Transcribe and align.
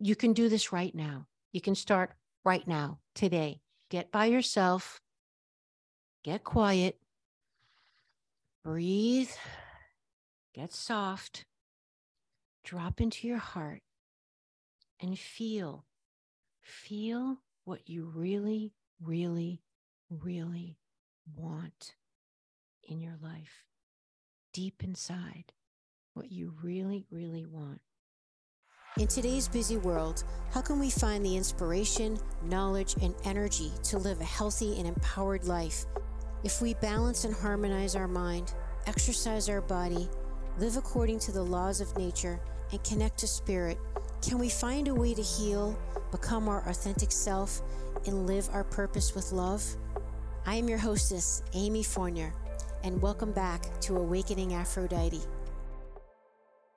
you 0.00 0.16
can 0.16 0.32
do 0.32 0.48
this 0.48 0.72
right 0.72 0.94
now. 0.94 1.26
You 1.52 1.60
can 1.60 1.74
start 1.74 2.12
right 2.44 2.66
now, 2.66 2.98
today. 3.14 3.60
Get 3.90 4.10
by 4.10 4.26
yourself, 4.26 5.00
get 6.24 6.42
quiet, 6.42 6.98
breathe, 8.64 9.30
get 10.54 10.72
soft, 10.72 11.44
drop 12.64 13.00
into 13.00 13.26
your 13.28 13.38
heart 13.38 13.82
and 15.00 15.18
feel, 15.18 15.84
feel 16.62 17.38
what 17.64 17.88
you 17.88 18.10
really, 18.14 18.72
really, 19.02 19.60
really 20.08 20.78
want 21.36 21.94
in 22.84 23.00
your 23.00 23.16
life, 23.20 23.64
deep 24.52 24.82
inside, 24.82 25.52
what 26.14 26.30
you 26.30 26.54
really, 26.62 27.04
really 27.10 27.44
want. 27.44 27.80
In 28.98 29.06
today's 29.06 29.46
busy 29.46 29.76
world, 29.76 30.24
how 30.52 30.60
can 30.60 30.80
we 30.80 30.90
find 30.90 31.24
the 31.24 31.36
inspiration, 31.36 32.18
knowledge, 32.42 32.96
and 33.00 33.14
energy 33.24 33.70
to 33.84 33.98
live 33.98 34.20
a 34.20 34.24
healthy 34.24 34.78
and 34.78 34.86
empowered 34.86 35.44
life? 35.44 35.86
If 36.42 36.60
we 36.60 36.74
balance 36.74 37.22
and 37.22 37.32
harmonize 37.32 37.94
our 37.94 38.08
mind, 38.08 38.52
exercise 38.88 39.48
our 39.48 39.60
body, 39.60 40.10
live 40.58 40.76
according 40.76 41.20
to 41.20 41.32
the 41.32 41.42
laws 41.42 41.80
of 41.80 41.96
nature, 41.96 42.40
and 42.72 42.82
connect 42.82 43.18
to 43.18 43.28
spirit, 43.28 43.78
can 44.22 44.38
we 44.38 44.48
find 44.48 44.88
a 44.88 44.94
way 44.94 45.14
to 45.14 45.22
heal, 45.22 45.78
become 46.10 46.48
our 46.48 46.68
authentic 46.68 47.12
self, 47.12 47.62
and 48.06 48.26
live 48.26 48.50
our 48.52 48.64
purpose 48.64 49.14
with 49.14 49.30
love? 49.30 49.64
I 50.46 50.56
am 50.56 50.68
your 50.68 50.78
hostess, 50.78 51.44
Amy 51.52 51.84
Fournier, 51.84 52.34
and 52.82 53.00
welcome 53.00 53.30
back 53.30 53.80
to 53.82 53.96
Awakening 53.96 54.54
Aphrodite. 54.54 55.22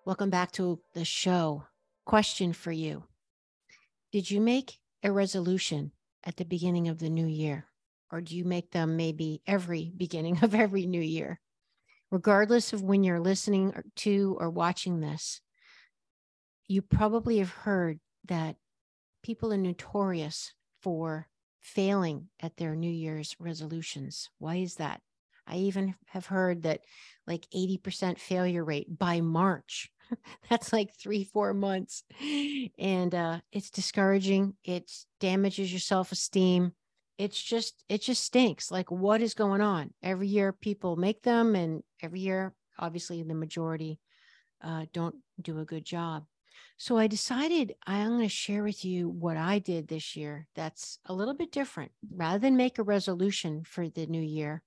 Welcome 0.05 0.29
back 0.29 0.51
to 0.53 0.79
the 0.93 1.05
show. 1.05 1.63
Question 2.05 2.53
for 2.53 2.71
you 2.71 3.03
Did 4.11 4.29
you 4.29 4.41
make 4.41 4.79
a 5.03 5.11
resolution 5.11 5.91
at 6.23 6.37
the 6.37 6.45
beginning 6.45 6.87
of 6.87 6.99
the 6.99 7.09
new 7.09 7.27
year? 7.27 7.67
Or 8.11 8.21
do 8.21 8.35
you 8.35 8.45
make 8.45 8.71
them 8.71 8.95
maybe 8.95 9.41
every 9.47 9.91
beginning 9.97 10.43
of 10.43 10.53
every 10.53 10.85
new 10.85 11.01
year? 11.01 11.39
Regardless 12.11 12.73
of 12.73 12.83
when 12.83 13.03
you're 13.03 13.19
listening 13.19 13.73
to 13.97 14.37
or 14.39 14.49
watching 14.49 14.99
this, 14.99 15.41
you 16.67 16.81
probably 16.81 17.39
have 17.39 17.49
heard 17.49 17.99
that 18.25 18.55
people 19.23 19.51
are 19.51 19.57
notorious 19.57 20.53
for 20.81 21.27
failing 21.59 22.29
at 22.39 22.57
their 22.57 22.75
New 22.75 22.91
Year's 22.91 23.35
resolutions. 23.39 24.29
Why 24.37 24.57
is 24.57 24.75
that? 24.75 25.01
I 25.47 25.57
even 25.57 25.95
have 26.07 26.27
heard 26.27 26.63
that 26.63 26.81
like 27.25 27.47
80% 27.53 28.19
failure 28.19 28.63
rate 28.63 28.97
by 28.97 29.21
March. 29.21 29.89
That's 30.49 30.73
like 30.73 30.93
three, 30.93 31.23
four 31.23 31.53
months. 31.53 32.03
And 32.77 33.13
uh, 33.13 33.39
it's 33.51 33.69
discouraging. 33.69 34.55
It 34.63 34.91
damages 35.19 35.71
your 35.71 35.79
self 35.79 36.11
esteem. 36.11 36.73
It's 37.17 37.41
just, 37.41 37.83
it 37.89 38.01
just 38.01 38.23
stinks. 38.23 38.71
Like, 38.71 38.89
what 38.91 39.21
is 39.21 39.33
going 39.33 39.61
on? 39.61 39.93
Every 40.01 40.27
year 40.27 40.51
people 40.51 40.95
make 40.95 41.21
them, 41.21 41.55
and 41.55 41.83
every 42.01 42.21
year, 42.21 42.53
obviously, 42.79 43.21
the 43.21 43.35
majority 43.35 43.99
uh, 44.63 44.85
don't 44.93 45.15
do 45.41 45.59
a 45.59 45.65
good 45.65 45.85
job. 45.85 46.25
So 46.77 46.97
I 46.97 47.07
decided 47.07 47.75
I'm 47.85 48.09
going 48.09 48.21
to 48.21 48.29
share 48.29 48.63
with 48.63 48.83
you 48.83 49.09
what 49.09 49.37
I 49.37 49.59
did 49.59 49.87
this 49.87 50.15
year 50.15 50.47
that's 50.55 50.99
a 51.05 51.13
little 51.13 51.33
bit 51.33 51.51
different. 51.51 51.91
Rather 52.15 52.39
than 52.39 52.57
make 52.57 52.77
a 52.79 52.83
resolution 52.83 53.63
for 53.63 53.89
the 53.89 54.05
new 54.07 54.21
year, 54.21 54.63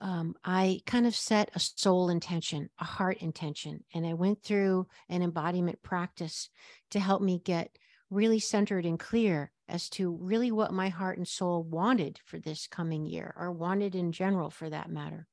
um, 0.00 0.34
I 0.44 0.80
kind 0.86 1.06
of 1.06 1.14
set 1.14 1.50
a 1.54 1.60
soul 1.60 2.10
intention, 2.10 2.68
a 2.78 2.84
heart 2.84 3.18
intention, 3.18 3.84
and 3.94 4.06
I 4.06 4.14
went 4.14 4.42
through 4.42 4.86
an 5.08 5.22
embodiment 5.22 5.82
practice 5.82 6.50
to 6.90 7.00
help 7.00 7.22
me 7.22 7.40
get 7.42 7.70
really 8.10 8.38
centered 8.38 8.84
and 8.84 8.98
clear 8.98 9.50
as 9.68 9.88
to 9.90 10.16
really 10.20 10.52
what 10.52 10.72
my 10.72 10.88
heart 10.88 11.18
and 11.18 11.26
soul 11.26 11.62
wanted 11.62 12.20
for 12.24 12.38
this 12.38 12.66
coming 12.66 13.04
year 13.04 13.34
or 13.36 13.50
wanted 13.50 13.94
in 13.94 14.12
general 14.12 14.50
for 14.50 14.70
that 14.70 14.90
matter. 14.90 15.26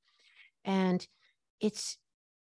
And 0.65 1.05
it's 1.59 1.97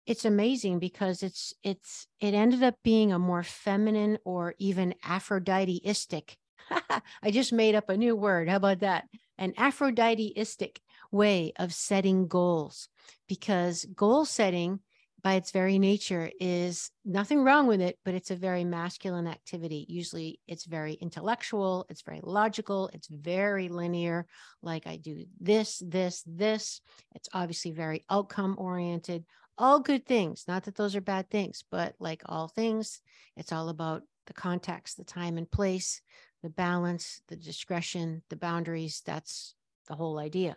it's 0.07 0.25
amazing 0.25 0.79
because 0.79 1.23
it's 1.23 1.55
it's 1.63 2.07
it 2.21 2.35
ended 2.35 2.63
up 2.63 2.75
being 2.83 3.13
a 3.13 3.19
more 3.19 3.43
feminine 3.43 4.19
or 4.25 4.55
even 4.59 4.95
aphroditeistic 5.05 6.37
i 7.23 7.31
just 7.31 7.53
made 7.53 7.75
up 7.75 7.89
a 7.89 7.97
new 7.97 8.15
word 8.15 8.49
how 8.49 8.57
about 8.57 8.81
that 8.81 9.05
an 9.39 9.53
aphroditeistic 9.53 10.79
way 11.15 11.53
of 11.59 11.73
setting 11.73 12.27
goals 12.27 12.89
because 13.29 13.87
goal 13.95 14.25
setting 14.25 14.81
by 15.23 15.35
its 15.35 15.53
very 15.53 15.79
nature 15.79 16.31
is 16.39 16.91
nothing 17.05 17.43
wrong 17.43 17.67
with 17.67 17.81
it 17.81 17.99
but 18.05 18.13
it's 18.13 18.31
a 18.31 18.37
very 18.37 18.65
masculine 18.65 19.27
activity 19.27 19.87
usually 19.89 20.39
it's 20.47 20.67
very 20.67 20.95
intellectual 20.95 21.87
it's 21.89 22.03
very 22.03 22.21
logical 22.23 22.91
it's 22.93 23.09
very 23.09 23.69
linear 23.69 24.27
like 24.61 24.87
i 24.87 24.97
do 24.97 25.25
this 25.41 25.83
this 25.87 26.23
this 26.27 26.83
it's 27.15 27.29
obviously 27.33 27.71
very 27.71 28.05
outcome 28.11 28.55
oriented 28.59 29.25
all 29.57 29.81
good 29.81 30.07
things. 30.07 30.45
Not 30.49 30.65
that 30.65 30.75
those 30.75 30.97
are 30.97 31.01
bad 31.01 31.31
things, 31.31 31.65
but 31.71 31.95
like 31.99 32.23
all 32.27 32.49
things, 32.49 33.01
it's 33.37 33.53
all 33.53 33.69
about 33.69 34.03
the 34.27 34.33
context, 34.33 34.97
the 34.97 35.05
time 35.05 35.39
and 35.39 35.51
place, 35.51 36.01
the 36.43 36.51
balance, 36.51 37.21
the 37.29 37.37
discretion, 37.37 38.23
the 38.31 38.37
boundaries. 38.37 39.03
That's 39.05 39.55
the 39.89 39.95
whole 39.95 40.19
idea. 40.19 40.57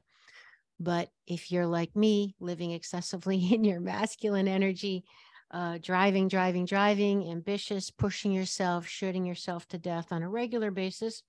But 0.80 1.10
if 1.26 1.52
you're 1.52 1.68
like 1.68 1.96
me, 1.96 2.36
living 2.40 2.72
excessively 2.72 3.38
in 3.54 3.64
your 3.64 3.80
masculine 3.80 4.48
energy, 4.48 5.04
uh, 5.52 5.80
driving, 5.82 6.28
driving, 6.28 6.66
driving, 6.66 7.30
ambitious, 7.30 7.90
pushing 7.90 8.32
yourself, 8.32 8.88
shooting 8.88 9.26
yourself 9.26 9.68
to 9.70 9.78
death 9.78 10.12
on 10.12 10.24
a 10.24 10.30
regular 10.30 10.72
basis, 10.72 11.24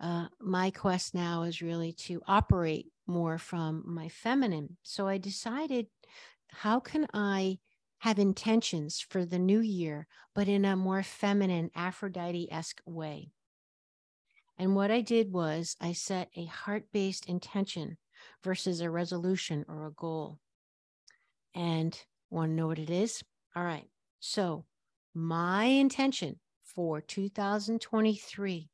uh, 0.00 0.26
my 0.40 0.70
quest 0.70 1.14
now 1.14 1.42
is 1.42 1.62
really 1.62 1.92
to 1.92 2.22
operate 2.26 2.86
more 3.06 3.38
from 3.38 3.82
my 3.86 4.08
feminine. 4.08 4.76
So 4.82 5.06
I 5.06 5.18
decided 5.18 5.86
how 6.48 6.80
can 6.80 7.06
I 7.14 7.58
have 7.98 8.18
intentions 8.18 9.00
for 9.00 9.24
the 9.24 9.38
new 9.38 9.60
year, 9.60 10.08
but 10.34 10.48
in 10.48 10.64
a 10.64 10.74
more 10.74 11.02
feminine, 11.02 11.70
Aphrodite 11.74 12.50
esque 12.50 12.80
way? 12.84 13.30
And 14.58 14.74
what 14.74 14.90
I 14.90 15.02
did 15.02 15.32
was 15.32 15.76
I 15.80 15.92
set 15.92 16.30
a 16.36 16.46
heart 16.46 16.86
based 16.92 17.26
intention 17.26 17.96
versus 18.42 18.80
a 18.80 18.90
resolution 18.90 19.64
or 19.68 19.86
a 19.86 19.92
goal. 19.92 20.38
And 21.54 21.98
want 22.30 22.50
to 22.50 22.54
know 22.54 22.66
what 22.66 22.78
it 22.78 22.90
is? 22.90 23.22
All 23.54 23.64
right. 23.64 23.88
So, 24.20 24.64
my 25.14 25.64
intention 25.64 26.38
for 26.64 27.00
2023 27.00 28.70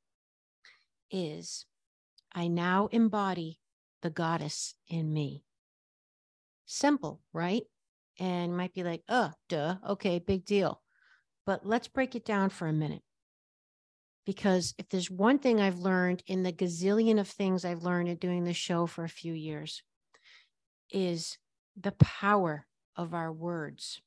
is 1.10 1.66
I 2.32 2.48
now 2.48 2.88
embody 2.92 3.58
the 4.02 4.10
goddess 4.10 4.74
in 4.86 5.12
me. 5.12 5.44
Simple, 6.66 7.20
right? 7.32 7.62
And 8.20 8.56
might 8.56 8.74
be 8.74 8.84
like, 8.84 9.02
oh, 9.08 9.32
duh, 9.48 9.76
okay, 9.88 10.18
big 10.18 10.44
deal. 10.44 10.82
But 11.46 11.66
let's 11.66 11.88
break 11.88 12.14
it 12.14 12.24
down 12.24 12.50
for 12.50 12.68
a 12.68 12.72
minute. 12.72 13.02
Because 14.28 14.74
if 14.76 14.90
there's 14.90 15.10
one 15.10 15.38
thing 15.38 15.58
I've 15.58 15.78
learned 15.78 16.22
in 16.26 16.42
the 16.42 16.52
gazillion 16.52 17.18
of 17.18 17.26
things 17.26 17.64
I've 17.64 17.82
learned 17.82 18.10
in 18.10 18.16
doing 18.16 18.44
this 18.44 18.58
show 18.58 18.84
for 18.84 19.04
a 19.04 19.08
few 19.08 19.32
years, 19.32 19.82
is 20.90 21.38
the 21.80 21.92
power 21.92 22.66
of 22.94 23.14
our 23.14 23.32
words. 23.32 24.02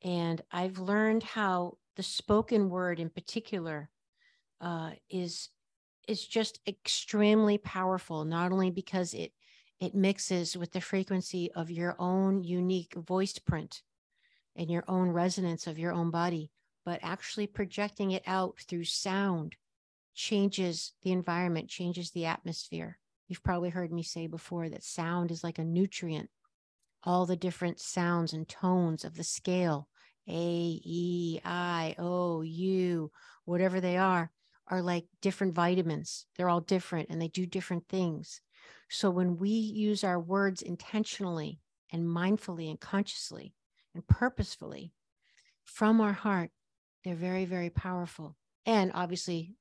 And 0.00 0.40
I've 0.52 0.78
learned 0.78 1.24
how 1.24 1.78
the 1.96 2.04
spoken 2.04 2.70
word 2.70 3.00
in 3.00 3.10
particular 3.10 3.90
uh, 4.60 4.92
is 5.10 5.48
is 6.06 6.24
just 6.24 6.60
extremely 6.68 7.58
powerful, 7.58 8.24
not 8.24 8.52
only 8.52 8.70
because 8.70 9.12
it 9.12 9.32
it 9.80 9.92
mixes 9.92 10.56
with 10.56 10.70
the 10.70 10.80
frequency 10.80 11.50
of 11.56 11.68
your 11.68 11.96
own 11.98 12.44
unique 12.44 12.94
voiced 12.94 13.44
print 13.44 13.82
and 14.54 14.70
your 14.70 14.84
own 14.86 15.08
resonance 15.08 15.66
of 15.66 15.80
your 15.80 15.92
own 15.92 16.12
body, 16.12 16.52
but 16.88 17.00
actually 17.02 17.46
projecting 17.46 18.12
it 18.12 18.22
out 18.26 18.58
through 18.66 18.82
sound 18.82 19.54
changes 20.14 20.94
the 21.02 21.12
environment, 21.12 21.68
changes 21.68 22.12
the 22.12 22.24
atmosphere. 22.24 22.98
You've 23.26 23.42
probably 23.42 23.68
heard 23.68 23.92
me 23.92 24.02
say 24.02 24.26
before 24.26 24.70
that 24.70 24.82
sound 24.82 25.30
is 25.30 25.44
like 25.44 25.58
a 25.58 25.64
nutrient. 25.64 26.30
All 27.04 27.26
the 27.26 27.36
different 27.36 27.78
sounds 27.78 28.32
and 28.32 28.48
tones 28.48 29.04
of 29.04 29.16
the 29.16 29.22
scale, 29.22 29.86
A, 30.26 30.32
E, 30.32 31.40
I, 31.44 31.94
O, 31.98 32.40
U, 32.40 33.10
whatever 33.44 33.82
they 33.82 33.98
are, 33.98 34.30
are 34.66 34.80
like 34.80 35.04
different 35.20 35.54
vitamins. 35.54 36.24
They're 36.38 36.48
all 36.48 36.62
different 36.62 37.10
and 37.10 37.20
they 37.20 37.28
do 37.28 37.44
different 37.44 37.86
things. 37.90 38.40
So 38.88 39.10
when 39.10 39.36
we 39.36 39.50
use 39.50 40.04
our 40.04 40.18
words 40.18 40.62
intentionally 40.62 41.60
and 41.92 42.06
mindfully 42.06 42.70
and 42.70 42.80
consciously 42.80 43.52
and 43.94 44.08
purposefully 44.08 44.94
from 45.66 46.00
our 46.00 46.14
heart, 46.14 46.50
they're 47.04 47.14
very, 47.14 47.44
very 47.44 47.70
powerful. 47.70 48.36
And 48.66 48.90
obviously, 48.94 49.54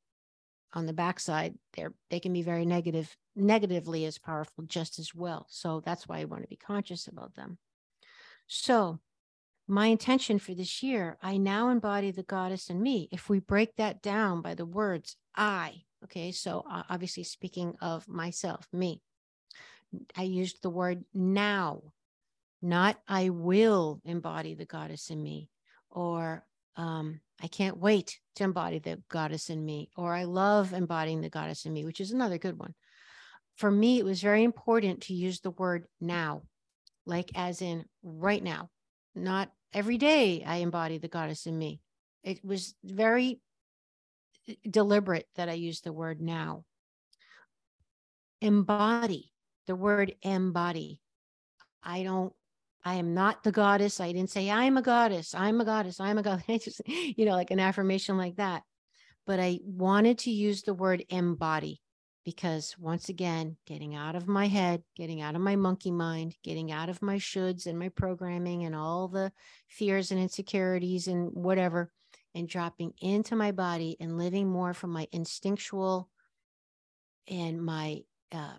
on 0.74 0.86
the 0.86 0.94
backside, 0.94 1.56
they're 1.74 1.94
they 2.10 2.20
can 2.20 2.34
be 2.34 2.42
very 2.42 2.66
negative, 2.66 3.16
negatively 3.36 4.06
as 4.06 4.18
powerful 4.18 4.64
just 4.66 5.00
as 5.00 5.16
well. 5.16 5.46
So 5.50 5.82
that's 5.86 6.08
why 6.08 6.20
I 6.20 6.26
want 6.26 6.44
to 6.44 6.50
be 6.50 6.58
conscious 6.58 7.08
about 7.08 7.36
them. 7.36 7.58
So 8.48 9.00
my 9.68 9.88
intention 9.88 10.40
for 10.40 10.54
this 10.54 10.82
year, 10.82 11.18
I 11.22 11.38
now 11.38 11.70
embody 11.70 12.12
the 12.12 12.24
goddess 12.24 12.70
in 12.70 12.82
me. 12.82 13.10
If 13.12 13.30
we 13.30 13.40
break 13.40 13.76
that 13.76 14.02
down 14.02 14.42
by 14.42 14.56
the 14.56 14.66
words 14.66 15.18
I, 15.36 15.84
okay, 16.06 16.32
so 16.32 16.64
obviously 16.90 17.24
speaking 17.24 17.76
of 17.82 18.08
myself, 18.08 18.68
me, 18.72 19.02
I 20.16 20.24
used 20.24 20.62
the 20.62 20.70
word 20.70 21.04
now, 21.14 21.82
not 22.62 23.00
I 23.08 23.30
will 23.30 24.02
embody 24.06 24.54
the 24.54 24.66
goddess 24.66 25.10
in 25.10 25.22
me, 25.22 25.50
or 25.90 26.46
um, 26.78 27.20
I 27.42 27.48
can't 27.48 27.78
wait 27.78 28.20
to 28.36 28.44
embody 28.44 28.80
the 28.80 29.02
goddess 29.10 29.50
in 29.50 29.66
me, 29.66 29.90
or 29.98 30.14
I 30.14 30.24
love 30.24 30.74
embodying 30.74 31.22
the 31.22 31.30
goddess 31.30 31.66
in 31.66 31.74
me, 31.74 31.84
which 31.86 32.00
is 32.00 32.12
another 32.12 32.38
good 32.38 32.58
one. 32.58 32.74
For 33.58 33.70
me, 33.70 33.98
it 33.98 34.06
was 34.06 34.22
very 34.22 34.44
important 34.44 35.02
to 35.04 35.14
use 35.14 35.40
the 35.40 35.52
word 35.52 35.86
now, 36.00 36.44
like 37.06 37.32
as 37.36 37.62
in 37.62 37.86
right 38.04 38.44
now, 38.44 38.70
not 39.16 39.52
every 39.74 39.98
day 39.98 40.44
I 40.46 40.58
embody 40.58 41.00
the 41.00 41.08
goddess 41.08 41.48
in 41.48 41.58
me. 41.58 41.82
It 42.24 42.46
was 42.46 42.76
very 42.84 43.40
eh, 44.48 44.54
deliberate 44.70 45.28
that 45.36 45.50
I 45.50 45.54
used 45.54 45.84
the 45.84 45.94
word 45.94 46.22
now. 46.22 46.64
Embody, 48.42 49.32
the 49.66 49.76
word 49.76 50.14
embody. 50.22 51.02
I 51.82 52.04
don't 52.04 52.34
I 52.88 52.94
am 52.94 53.14
not 53.14 53.44
the 53.44 53.52
goddess. 53.52 54.00
I 54.00 54.14
didn't 54.14 54.30
say 54.30 54.50
I'm 54.50 54.78
a 54.78 54.82
goddess. 54.82 55.36
I'm 55.36 55.60
a 55.60 55.66
goddess. 55.66 56.00
I'm 56.00 56.18
a 56.18 56.24
goddess. 56.24 56.80
You 56.88 57.26
know, 57.26 57.34
like 57.34 57.52
an 57.52 57.60
affirmation 57.60 58.18
like 58.18 58.38
that. 58.38 58.64
But 59.26 59.42
I 59.42 59.60
wanted 59.66 60.20
to 60.20 60.32
use 60.32 60.62
the 60.62 60.74
word 60.74 61.04
embody 61.10 61.82
because 62.24 62.78
once 62.80 63.10
again, 63.10 63.58
getting 63.66 63.94
out 63.94 64.16
of 64.16 64.30
my 64.30 64.48
head, 64.48 64.84
getting 64.96 65.20
out 65.20 65.36
of 65.36 65.42
my 65.42 65.58
monkey 65.58 65.92
mind, 65.92 66.38
getting 66.46 66.72
out 66.72 66.88
of 66.88 67.02
my 67.02 67.18
shoulds 67.18 67.66
and 67.66 67.78
my 67.78 67.90
programming 67.90 68.64
and 68.64 68.74
all 68.74 69.10
the 69.10 69.34
fears 69.68 70.12
and 70.12 70.22
insecurities 70.22 71.10
and 71.10 71.30
whatever, 71.34 71.92
and 72.36 72.48
dropping 72.48 72.94
into 73.02 73.36
my 73.36 73.52
body 73.52 73.98
and 74.00 74.18
living 74.18 74.48
more 74.48 74.74
from 74.74 74.92
my 74.92 75.10
instinctual 75.12 76.10
and 77.28 77.62
my 77.62 78.04
uh, 78.32 78.56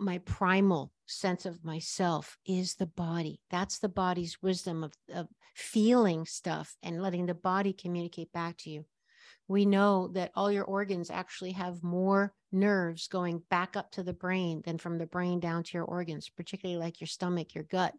my 0.00 0.18
primal 0.18 0.92
sense 1.06 1.46
of 1.46 1.64
myself 1.64 2.36
is 2.46 2.74
the 2.74 2.86
body. 2.86 3.40
That's 3.50 3.78
the 3.78 3.88
body's 3.88 4.42
wisdom 4.42 4.84
of, 4.84 4.92
of 5.12 5.28
feeling 5.54 6.24
stuff 6.26 6.76
and 6.82 7.02
letting 7.02 7.26
the 7.26 7.34
body 7.34 7.72
communicate 7.72 8.32
back 8.32 8.56
to 8.58 8.70
you. 8.70 8.84
We 9.46 9.66
know 9.66 10.08
that 10.14 10.32
all 10.34 10.50
your 10.50 10.64
organs 10.64 11.10
actually 11.10 11.52
have 11.52 11.82
more 11.82 12.32
nerves 12.50 13.08
going 13.08 13.42
back 13.50 13.76
up 13.76 13.90
to 13.92 14.02
the 14.02 14.12
brain 14.12 14.62
than 14.64 14.78
from 14.78 14.96
the 14.96 15.06
brain 15.06 15.40
down 15.40 15.64
to 15.64 15.70
your 15.74 15.84
organs, 15.84 16.30
particularly 16.30 16.80
like 16.80 17.00
your 17.00 17.08
stomach, 17.08 17.54
your 17.54 17.64
gut. 17.64 17.92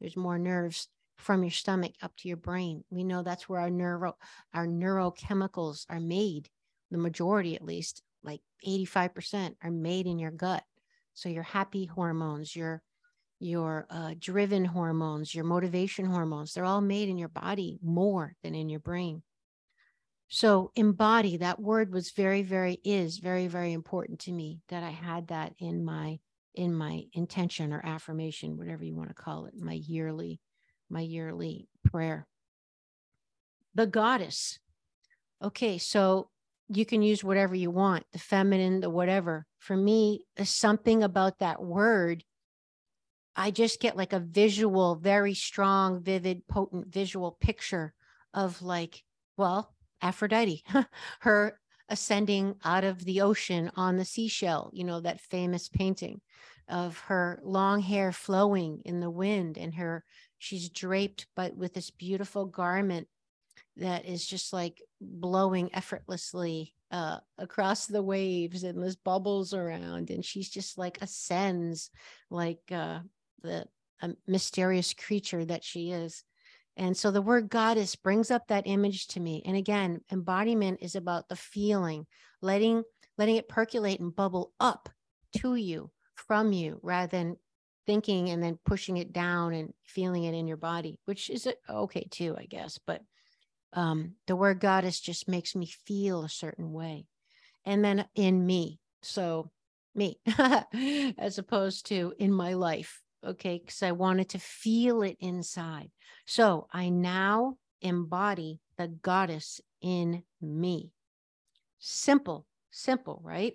There's 0.00 0.16
more 0.16 0.38
nerves 0.38 0.88
from 1.16 1.42
your 1.42 1.50
stomach 1.50 1.92
up 2.02 2.14
to 2.18 2.28
your 2.28 2.36
brain. 2.36 2.84
We 2.90 3.02
know 3.02 3.22
that's 3.22 3.48
where 3.48 3.60
our 3.60 3.70
neuro 3.70 4.16
our 4.52 4.66
neurochemicals 4.66 5.86
are 5.88 6.00
made. 6.00 6.48
The 6.90 6.98
majority 6.98 7.56
at 7.56 7.64
least, 7.64 8.02
like 8.22 8.40
85% 8.66 9.56
are 9.62 9.70
made 9.70 10.06
in 10.06 10.18
your 10.18 10.30
gut. 10.30 10.62
So 11.14 11.28
your 11.28 11.42
happy 11.42 11.86
hormones, 11.86 12.54
your 12.54 12.82
your 13.40 13.86
uh, 13.90 14.14
driven 14.18 14.64
hormones, 14.64 15.34
your 15.34 15.44
motivation 15.44 16.06
hormones, 16.06 16.54
they're 16.54 16.64
all 16.64 16.80
made 16.80 17.08
in 17.08 17.18
your 17.18 17.28
body 17.28 17.78
more 17.82 18.34
than 18.42 18.54
in 18.54 18.68
your 18.68 18.80
brain. 18.80 19.22
So 20.28 20.72
embody 20.74 21.36
that 21.36 21.60
word 21.60 21.92
was 21.92 22.10
very, 22.10 22.42
very 22.42 22.80
is 22.84 23.18
very, 23.18 23.46
very 23.46 23.72
important 23.72 24.20
to 24.20 24.32
me 24.32 24.60
that 24.68 24.82
I 24.82 24.90
had 24.90 25.28
that 25.28 25.52
in 25.58 25.84
my 25.84 26.18
in 26.54 26.72
my 26.72 27.04
intention 27.12 27.72
or 27.72 27.84
affirmation, 27.84 28.56
whatever 28.56 28.84
you 28.84 28.94
want 28.94 29.08
to 29.08 29.14
call 29.14 29.46
it, 29.46 29.54
my 29.56 29.72
yearly, 29.72 30.40
my 30.88 31.00
yearly 31.00 31.68
prayer. 31.84 32.26
The 33.74 33.86
goddess. 33.86 34.60
Okay, 35.42 35.78
so 35.78 36.30
you 36.68 36.86
can 36.86 37.02
use 37.02 37.24
whatever 37.24 37.54
you 37.54 37.70
want 37.70 38.04
the 38.12 38.18
feminine 38.18 38.80
the 38.80 38.88
whatever 38.88 39.46
for 39.64 39.76
me 39.78 40.20
something 40.42 41.02
about 41.02 41.38
that 41.38 41.62
word 41.62 42.22
i 43.34 43.50
just 43.50 43.80
get 43.80 43.96
like 43.96 44.12
a 44.12 44.20
visual 44.20 44.94
very 44.94 45.32
strong 45.32 46.02
vivid 46.02 46.46
potent 46.46 46.86
visual 46.86 47.38
picture 47.40 47.94
of 48.34 48.60
like 48.60 49.02
well 49.38 49.74
aphrodite 50.02 50.62
her 51.20 51.58
ascending 51.88 52.54
out 52.62 52.84
of 52.84 53.02
the 53.06 53.22
ocean 53.22 53.70
on 53.74 53.96
the 53.96 54.04
seashell 54.04 54.70
you 54.74 54.84
know 54.84 55.00
that 55.00 55.20
famous 55.20 55.70
painting 55.70 56.20
of 56.68 56.98
her 56.98 57.40
long 57.42 57.80
hair 57.80 58.12
flowing 58.12 58.82
in 58.84 59.00
the 59.00 59.10
wind 59.10 59.56
and 59.56 59.74
her 59.74 60.04
she's 60.36 60.68
draped 60.68 61.26
but 61.34 61.56
with 61.56 61.72
this 61.72 61.90
beautiful 61.90 62.44
garment 62.44 63.08
that 63.78 64.04
is 64.04 64.26
just 64.26 64.52
like 64.52 64.82
blowing 65.00 65.70
effortlessly 65.74 66.74
uh, 66.94 67.18
across 67.38 67.86
the 67.86 68.02
waves 68.02 68.62
and 68.62 68.80
there's 68.80 68.94
bubbles 68.94 69.52
around 69.52 70.10
and 70.10 70.24
she's 70.24 70.48
just 70.48 70.78
like 70.78 70.96
ascends 71.02 71.90
like 72.30 72.60
uh, 72.70 73.00
the 73.42 73.66
mysterious 74.28 74.94
creature 74.94 75.44
that 75.44 75.64
she 75.64 75.90
is. 75.90 76.22
And 76.76 76.96
so 76.96 77.10
the 77.10 77.22
word 77.22 77.48
goddess 77.48 77.96
brings 77.96 78.30
up 78.30 78.46
that 78.46 78.68
image 78.68 79.08
to 79.08 79.20
me. 79.20 79.42
And 79.44 79.56
again 79.56 80.02
embodiment 80.12 80.78
is 80.82 80.94
about 80.94 81.28
the 81.28 81.34
feeling 81.34 82.06
letting 82.40 82.84
letting 83.18 83.36
it 83.36 83.48
percolate 83.48 83.98
and 83.98 84.14
bubble 84.14 84.52
up 84.60 84.88
to 85.38 85.56
you 85.56 85.90
from 86.14 86.52
you 86.52 86.78
rather 86.80 87.10
than 87.10 87.36
thinking 87.86 88.30
and 88.30 88.40
then 88.40 88.56
pushing 88.64 88.98
it 88.98 89.12
down 89.12 89.52
and 89.52 89.72
feeling 89.84 90.24
it 90.24 90.34
in 90.34 90.46
your 90.46 90.56
body 90.56 91.00
which 91.06 91.28
is 91.28 91.46
okay 91.68 92.06
too 92.10 92.34
i 92.38 92.46
guess 92.46 92.78
but 92.86 93.02
um, 93.74 94.12
the 94.26 94.36
word 94.36 94.60
goddess 94.60 95.00
just 95.00 95.28
makes 95.28 95.54
me 95.54 95.66
feel 95.66 96.24
a 96.24 96.28
certain 96.28 96.72
way. 96.72 97.06
And 97.64 97.84
then 97.84 98.06
in 98.14 98.44
me. 98.44 98.80
So, 99.02 99.50
me, 99.94 100.18
as 101.18 101.38
opposed 101.38 101.86
to 101.86 102.14
in 102.18 102.32
my 102.32 102.54
life. 102.54 103.00
Okay. 103.24 103.58
Because 103.58 103.82
I 103.82 103.92
wanted 103.92 104.30
to 104.30 104.38
feel 104.38 105.02
it 105.02 105.16
inside. 105.20 105.90
So 106.26 106.66
I 106.72 106.88
now 106.88 107.56
embody 107.80 108.60
the 108.76 108.88
goddess 108.88 109.60
in 109.80 110.22
me. 110.40 110.90
Simple, 111.78 112.46
simple, 112.70 113.20
right? 113.22 113.54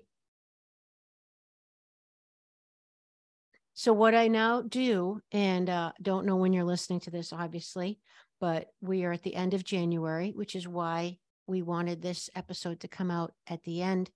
So, 3.74 3.94
what 3.94 4.13
I 4.13 4.27
now 4.27 4.62
do, 4.62 5.21
and 5.31 5.69
uh, 5.69 5.94
don't 6.01 6.25
know 6.25 6.36
when 6.36 6.51
you're 6.51 6.66
listening 6.66 7.00
to 7.01 7.12
this, 7.12 7.31
obviously, 7.31 7.98
but 8.39 8.68
we 8.81 9.03
are 9.03 9.12
at 9.12 9.24
the 9.24 9.36
end 9.36 9.53
of 9.53 9.63
January, 9.63 10.31
which 10.31 10.56
is 10.56 10.68
why 10.68 11.18
we 11.47 11.62
wanted 11.62 12.01
this 12.01 12.30
episode 12.36 12.80
to 12.81 12.88
come 12.88 13.12
out 13.12 13.33
at 13.47 13.63
the 13.63 13.81
end 13.81 14.09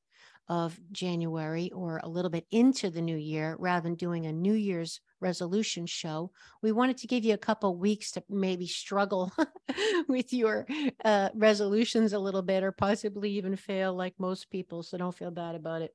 of 0.50 0.78
January 0.92 1.71
or 1.71 2.02
a 2.04 2.09
little 2.09 2.30
bit 2.30 2.45
into 2.52 2.90
the 2.90 3.02
new 3.02 3.16
year 3.16 3.56
rather 3.59 3.83
than 3.83 3.95
doing 3.95 4.26
a 4.26 4.33
New 4.33 4.54
Year's 4.54 5.00
resolution 5.21 5.86
show. 5.86 6.31
We 6.62 6.71
wanted 6.71 6.97
to 6.97 7.07
give 7.07 7.24
you 7.24 7.33
a 7.33 7.38
couple 7.38 7.78
weeks 7.78 8.12
to 8.12 8.24
maybe 8.30 8.68
struggle 8.68 9.31
with 10.07 10.33
your 10.33 10.68
uh, 11.06 11.30
resolutions 11.33 12.14
a 12.14 12.19
little 12.19 12.42
bit 12.42 12.64
or 12.64 12.74
possibly 12.74 13.31
even 13.31 13.56
fail 13.56 13.95
like 13.95 14.14
most 14.19 14.50
people. 14.50 14.83
So 14.83 14.97
don't 14.97 15.16
feel 15.16 15.31
bad 15.31 15.56
about 15.56 15.81
it. 15.81 15.92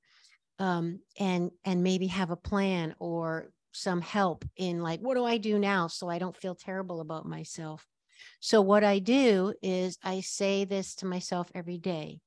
Um, 0.59 1.01
and 1.21 1.53
and 1.65 1.85
maybe 1.85 2.09
have 2.09 2.31
a 2.31 2.37
plan 2.37 2.97
or 2.99 3.51
some 3.73 4.01
help 4.01 4.45
in 4.57 4.83
like 4.83 4.99
what 4.99 5.15
do 5.15 5.25
I 5.25 5.37
do 5.37 5.57
now 5.57 5.87
so 5.87 6.09
I 6.09 6.19
don't 6.19 6.37
feel 6.37 6.57
terrible 6.57 7.01
about 7.01 7.27
myself. 7.27 7.87
So, 8.41 8.61
what 8.61 8.85
I 8.85 8.99
do 8.99 9.55
is 9.63 9.99
I 10.03 10.21
say 10.21 10.65
this 10.65 10.95
to 10.97 11.07
myself 11.07 11.51
every 11.55 11.79
day. 11.79 12.21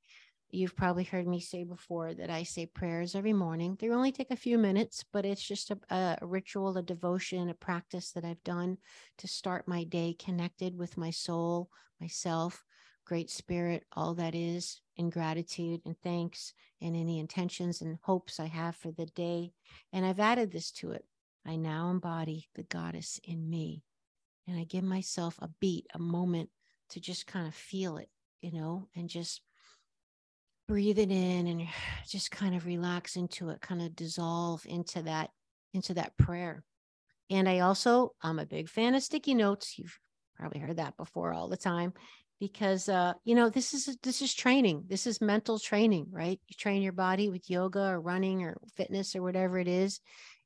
You've 0.50 0.76
probably 0.76 1.04
heard 1.04 1.26
me 1.26 1.40
say 1.40 1.64
before 1.64 2.12
that 2.12 2.28
I 2.28 2.42
say 2.42 2.66
prayers 2.66 3.14
every 3.14 3.32
morning. 3.32 3.78
They 3.80 3.88
only 3.88 4.12
take 4.12 4.30
a 4.30 4.36
few 4.36 4.58
minutes, 4.58 5.02
but 5.10 5.24
it's 5.24 5.42
just 5.42 5.70
a, 5.70 6.18
a 6.20 6.26
ritual, 6.26 6.76
a 6.76 6.82
devotion, 6.82 7.48
a 7.48 7.54
practice 7.54 8.10
that 8.12 8.24
I've 8.24 8.44
done 8.44 8.76
to 9.18 9.26
start 9.26 9.66
my 9.66 9.84
day 9.84 10.14
connected 10.18 10.76
with 10.76 10.98
my 10.98 11.10
soul, 11.10 11.70
myself, 12.02 12.62
great 13.06 13.30
spirit, 13.30 13.84
all 13.94 14.14
that 14.14 14.34
is, 14.34 14.82
in 14.96 15.08
gratitude 15.08 15.80
and 15.86 15.96
thanks, 16.02 16.52
and 16.82 16.94
any 16.94 17.18
intentions 17.18 17.80
and 17.80 17.98
hopes 18.02 18.38
I 18.38 18.46
have 18.46 18.76
for 18.76 18.92
the 18.92 19.06
day. 19.06 19.52
And 19.90 20.04
I've 20.04 20.20
added 20.20 20.52
this 20.52 20.70
to 20.72 20.92
it. 20.92 21.06
I 21.46 21.56
now 21.56 21.90
embody 21.90 22.48
the 22.54 22.62
goddess 22.64 23.18
in 23.24 23.48
me 23.48 23.82
and 24.46 24.58
I 24.58 24.64
give 24.64 24.84
myself 24.84 25.38
a 25.40 25.48
beat, 25.60 25.86
a 25.94 25.98
moment 25.98 26.50
to 26.90 27.00
just 27.00 27.26
kind 27.26 27.46
of 27.46 27.54
feel 27.54 27.96
it, 27.96 28.08
you 28.40 28.52
know, 28.52 28.88
and 28.96 29.08
just 29.08 29.40
breathe 30.68 30.98
it 30.98 31.10
in 31.10 31.46
and 31.46 31.66
just 32.08 32.30
kind 32.30 32.54
of 32.54 32.66
relax 32.66 33.16
into 33.16 33.50
it, 33.50 33.60
kind 33.60 33.82
of 33.82 33.96
dissolve 33.96 34.64
into 34.66 35.02
that, 35.02 35.30
into 35.72 35.94
that 35.94 36.16
prayer. 36.16 36.62
And 37.30 37.48
I 37.48 37.60
also, 37.60 38.12
I'm 38.22 38.38
a 38.38 38.46
big 38.46 38.68
fan 38.68 38.94
of 38.94 39.02
sticky 39.02 39.34
notes. 39.34 39.78
You've 39.78 39.98
probably 40.36 40.60
heard 40.60 40.76
that 40.76 40.96
before 40.96 41.32
all 41.32 41.48
the 41.48 41.56
time 41.56 41.94
because 42.42 42.88
uh, 42.88 43.12
you 43.24 43.36
know 43.36 43.48
this 43.48 43.72
is 43.72 43.96
this 44.02 44.20
is 44.20 44.34
training 44.34 44.82
this 44.88 45.06
is 45.06 45.20
mental 45.20 45.60
training 45.60 46.06
right 46.10 46.40
you 46.48 46.56
train 46.58 46.82
your 46.82 46.92
body 46.92 47.30
with 47.30 47.48
yoga 47.48 47.86
or 47.86 48.00
running 48.00 48.42
or 48.42 48.56
fitness 48.76 49.14
or 49.14 49.22
whatever 49.22 49.60
it 49.60 49.68
is 49.68 50.00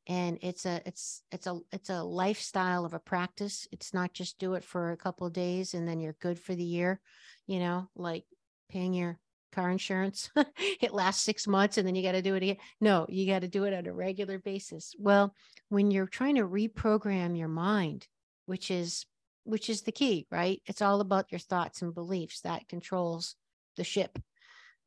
and 0.07 0.39
it's 0.41 0.67
a 0.67 0.81
it's 0.87 1.23
it's 1.33 1.47
a 1.47 1.59
it's 1.73 1.91
a 1.91 2.03
lifestyle 2.03 2.85
of 2.85 2.95
a 2.95 2.99
practice. 2.99 3.67
It's 3.73 3.93
not 3.93 4.13
just 4.13 4.39
do 4.39 4.55
it 4.55 4.65
for 4.65 4.93
a 4.93 4.97
couple 4.97 5.27
of 5.27 5.33
days 5.33 5.75
and 5.75 5.87
then 5.87 6.01
you're 6.01 6.17
good 6.21 6.39
for 6.39 6.55
the 6.55 6.65
year 6.65 7.01
you 7.47 7.59
know 7.59 7.89
like 7.97 8.25
paying 8.71 8.95
your 8.95 9.19
car 9.53 9.71
insurance. 9.71 10.31
It 10.81 10.93
lasts 10.93 11.25
six 11.25 11.47
months 11.47 11.79
and 11.79 11.87
then 11.87 11.95
you 11.95 12.03
got 12.03 12.13
to 12.13 12.23
do 12.23 12.35
it 12.35 12.43
again. 12.43 12.57
No 12.81 13.07
you 13.09 13.27
got 13.27 13.41
to 13.41 13.49
do 13.49 13.65
it 13.65 13.75
on 13.75 13.87
a 13.87 13.93
regular 13.93 14.39
basis. 14.39 14.95
Well 14.99 15.35
when 15.69 15.91
you're 15.91 16.07
trying 16.07 16.37
to 16.37 16.47
reprogram 16.47 17.37
your 17.37 17.49
mind 17.49 18.07
which 18.47 18.71
is 18.71 19.07
which 19.45 19.69
is 19.69 19.83
the 19.83 19.93
key 19.93 20.27
right? 20.31 20.63
It's 20.67 20.83
all 20.83 21.01
about 21.01 21.33
your 21.33 21.41
thoughts 21.41 21.83
and 21.83 21.95
beliefs 21.95 22.43
that 22.43 22.69
controls 22.69 23.35
the 23.77 23.85
ship. 23.85 24.19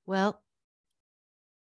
Well 0.05 0.41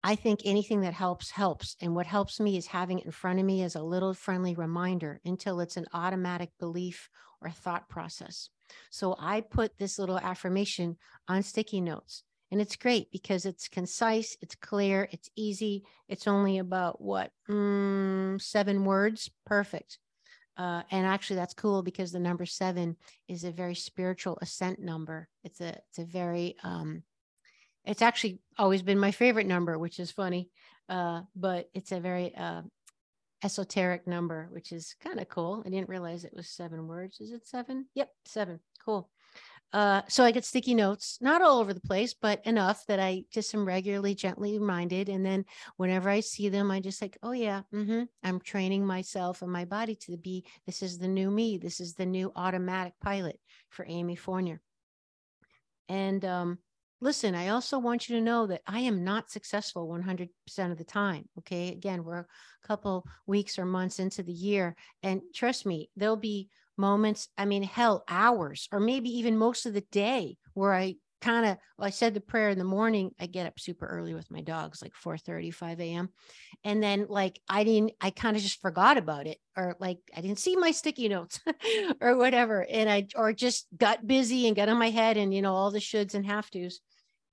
I 0.09 0.15
think 0.15 0.41
anything 0.47 0.81
that 0.81 0.95
helps 0.95 1.33
helps. 1.33 1.77
And 1.83 1.95
what 1.95 2.07
helps 2.07 2.41
me 2.41 2.57
is 2.57 2.69
having 2.69 2.99
it 2.99 3.05
in 3.05 3.11
front 3.11 3.41
of 3.41 3.45
me 3.45 3.63
as 3.63 3.75
a 3.75 3.83
little 3.83 4.15
friendly 4.15 4.55
reminder 4.55 5.21
until 5.23 5.61
it's 5.61 5.77
an 5.77 5.85
automatic 5.93 6.49
belief 6.59 7.11
or 7.43 7.51
thought 7.51 7.91
process. 7.91 8.49
So 8.89 9.17
I 9.21 9.43
put 9.43 9.77
this 9.77 9.99
little 9.99 10.19
affirmation 10.19 10.97
on 11.29 11.43
sticky 11.43 11.83
notes. 11.83 12.23
And 12.51 12.59
it's 12.59 12.75
great 12.75 13.13
because 13.13 13.45
it's 13.45 13.69
concise, 13.69 14.35
it's 14.41 14.55
clear, 14.55 15.11
it's 15.13 15.29
easy. 15.37 15.85
It's 16.09 16.27
only 16.27 16.57
about 16.57 17.03
what, 17.03 17.31
mm, 17.47 18.41
seven 18.41 18.87
words? 18.87 19.31
Perfect. 19.45 19.99
Uh, 20.57 20.85
and 20.91 21.07
actually, 21.07 21.37
that's 21.37 21.53
cool 21.53 21.83
because 21.83 22.13
the 22.13 22.19
number 22.19 22.47
seven 22.47 22.97
is 23.29 23.45
a 23.45 23.53
very 23.53 23.75
spiritual 23.75 24.39
ascent 24.41 24.81
number. 24.81 25.29
It's 25.45 25.61
a 25.61 25.69
it's 25.91 25.99
a 25.99 26.07
very 26.07 26.57
um, 26.65 27.03
it's 27.89 28.03
actually 28.03 28.39
always 28.59 28.83
been 28.83 28.99
my 28.99 29.11
favorite 29.11 29.47
number, 29.47 29.79
which 29.79 29.99
is 29.99 30.11
funny. 30.11 30.51
Uh, 30.89 31.23
but 31.35 31.69
it's 31.75 31.93
a 31.93 32.01
very 32.01 32.35
uh, 32.35 32.63
esoteric 33.43 34.07
number, 34.07 34.49
which 34.51 34.73
is 34.73 34.95
kind 35.03 35.21
of 35.21 35.29
cool. 35.29 35.63
I 35.65 35.71
didn't 35.71 35.89
realize 35.89 36.25
it 36.25 36.35
was 36.35 36.49
seven 36.49 36.87
words. 36.87 37.21
Is 37.21 37.33
it 37.33 37.47
seven? 37.47 37.87
Yep, 37.95 38.11
seven. 38.25 38.61
Cool. 38.85 39.11
Uh, 39.71 40.01
so 40.09 40.25
I 40.25 40.31
get 40.31 40.47
sticky 40.47 40.75
notes, 40.75 41.19
not 41.21 41.43
all 41.43 41.59
over 41.59 41.75
the 41.75 41.81
place, 41.81 42.15
but 42.15 42.45
enough 42.47 42.87
that 42.87 43.01
I 43.01 43.25
just 43.31 43.55
am 43.55 43.67
regularly, 43.67 44.15
gently 44.15 44.59
reminded. 44.59 45.11
And 45.11 45.25
then 45.25 45.45
whenever 45.77 46.09
I 46.09 46.21
see 46.21 46.49
them, 46.49 46.71
I 46.71 46.81
just 46.81 47.03
like, 47.03 47.19
oh 47.23 47.33
yeah, 47.33 47.63
mm-hmm. 47.75 48.05
I'm 48.23 48.41
training 48.41 48.87
myself 48.87 49.43
and 49.43 49.53
my 49.53 49.67
body 49.67 49.95
to 50.07 50.17
be. 50.17 50.47
This 50.65 50.83
is 50.83 50.99
the 50.99 51.09
new 51.09 51.31
me. 51.31 51.59
This 51.59 51.81
is 51.81 51.95
the 51.95 52.07
new 52.07 52.33
automatic 52.35 52.95
pilot 53.03 53.39
for 53.69 53.85
Amy 53.87 54.17
Fournier. 54.17 54.63
And 55.91 56.25
um, 56.25 56.59
listen, 57.01 57.35
I 57.35 57.49
also 57.49 57.79
want 57.79 58.09
you 58.09 58.17
to 58.17 58.23
know 58.23 58.47
that 58.47 58.63
I 58.67 58.81
am 58.81 59.05
not 59.05 59.31
successful 59.31 59.89
100% 59.89 60.73
of 60.73 60.79
the 60.79 60.85
time. 60.85 61.29
Okay. 61.39 61.69
Again, 61.69 62.05
we're 62.05 62.21
a 62.21 62.67
couple 62.67 63.07
weeks 63.27 63.59
or 63.59 63.65
months 63.65 63.99
into 63.99 64.23
the 64.23 64.33
year. 64.33 64.77
And 65.03 65.23
trust 65.35 65.67
me, 65.67 65.91
there'll 65.97 66.17
be 66.17 66.49
moments, 66.77 67.29
I 67.37 67.45
mean, 67.45 67.63
hell, 67.63 68.05
hours, 68.09 68.69
or 68.73 68.81
maybe 68.81 69.11
even 69.19 69.37
most 69.37 69.67
of 69.67 69.75
the 69.75 69.85
day 69.93 70.37
where 70.55 70.75
I 70.75 70.97
kind 71.21 71.47
of 71.47 71.57
well, 71.77 71.87
I 71.87 71.91
said 71.91 72.15
the 72.15 72.21
prayer 72.21 72.51
in 72.51 72.59
the 72.59 72.65
morning. 72.65 73.13
I 73.21 73.27
get 73.27 73.47
up 73.47 73.59
super 73.59 73.87
early 73.87 74.15
with 74.15 74.31
my 74.31 74.41
dogs, 74.41 74.83
like 74.83 74.95
4 74.95 75.19
35 75.19 75.81
a.m. 75.81 76.09
And 76.65 76.83
then 76.83 77.07
like 77.09 77.41
I 77.49 77.65
didn't, 77.65 77.93
I 78.01 78.11
kind 78.11 78.37
of 78.37 78.43
just 78.43 78.61
forgot 78.61 78.97
about 78.97 79.27
it, 79.27 79.39
or 79.57 79.77
like 79.81 79.99
I 80.17 80.21
didn't 80.21 80.39
see 80.39 80.57
my 80.57 80.71
sticky 80.71 81.09
notes 81.09 81.41
or 82.01 82.17
whatever. 82.17 82.67
And 82.69 82.91
I 82.91 83.07
or 83.15 83.33
just 83.33 83.67
got 83.77 84.07
busy 84.07 84.47
and 84.47 84.57
got 84.57 84.69
on 84.69 84.79
my 84.79 84.91
head 84.91 85.17
and 85.17 85.33
you 85.35 85.43
know, 85.43 85.55
all 85.55 85.71
the 85.71 85.79
shoulds 85.79 86.15
and 86.15 86.27
have 86.27 86.51
tos. 86.51 86.81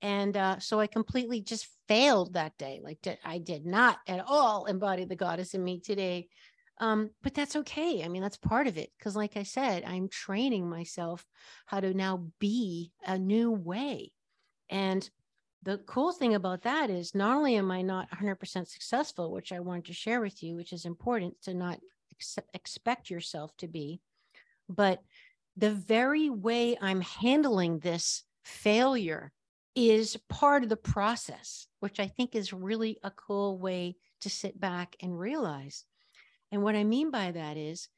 And 0.02 0.36
uh, 0.36 0.58
so 0.58 0.78
I 0.78 0.86
completely 0.86 1.40
just 1.40 1.68
failed 1.88 2.34
that 2.34 2.56
day. 2.58 2.80
Like 2.82 2.98
I 3.24 3.38
did 3.38 3.64
not 3.64 3.98
at 4.06 4.24
all 4.26 4.66
embody 4.66 5.04
the 5.04 5.16
goddess 5.16 5.54
in 5.54 5.64
me 5.64 5.80
today. 5.80 6.28
Um, 6.78 7.10
but 7.22 7.34
that's 7.34 7.56
okay. 7.56 8.02
I 8.04 8.08
mean, 8.08 8.22
that's 8.22 8.36
part 8.36 8.66
of 8.66 8.76
it. 8.76 8.90
Because, 8.98 9.16
like 9.16 9.36
I 9.36 9.44
said, 9.44 9.84
I'm 9.84 10.08
training 10.08 10.68
myself 10.68 11.24
how 11.66 11.80
to 11.80 11.94
now 11.94 12.28
be 12.38 12.92
a 13.06 13.18
new 13.18 13.50
way. 13.50 14.12
And 14.68 15.08
the 15.62 15.78
cool 15.78 16.12
thing 16.12 16.34
about 16.34 16.62
that 16.62 16.90
is 16.90 17.14
not 17.14 17.36
only 17.36 17.56
am 17.56 17.70
I 17.70 17.82
not 17.82 18.10
100% 18.10 18.68
successful, 18.68 19.32
which 19.32 19.52
I 19.52 19.60
wanted 19.60 19.86
to 19.86 19.94
share 19.94 20.20
with 20.20 20.42
you, 20.42 20.54
which 20.56 20.72
is 20.72 20.84
important 20.84 21.40
to 21.42 21.54
not 21.54 21.80
ex- 22.12 22.38
expect 22.54 23.10
yourself 23.10 23.56
to 23.58 23.68
be, 23.68 24.00
but 24.68 25.02
the 25.56 25.70
very 25.70 26.28
way 26.28 26.76
I'm 26.80 27.00
handling 27.00 27.78
this 27.78 28.22
failure 28.44 29.32
is 29.74 30.18
part 30.28 30.62
of 30.62 30.68
the 30.68 30.76
process, 30.76 31.66
which 31.80 32.00
I 32.00 32.06
think 32.06 32.34
is 32.34 32.52
really 32.52 32.98
a 33.02 33.10
cool 33.10 33.58
way 33.58 33.96
to 34.20 34.30
sit 34.30 34.58
back 34.58 34.96
and 35.00 35.18
realize. 35.18 35.84
And 36.52 36.62
what 36.62 36.76
I 36.76 36.84
mean 36.84 37.10
by 37.10 37.32
that 37.32 37.56
is 37.56 37.88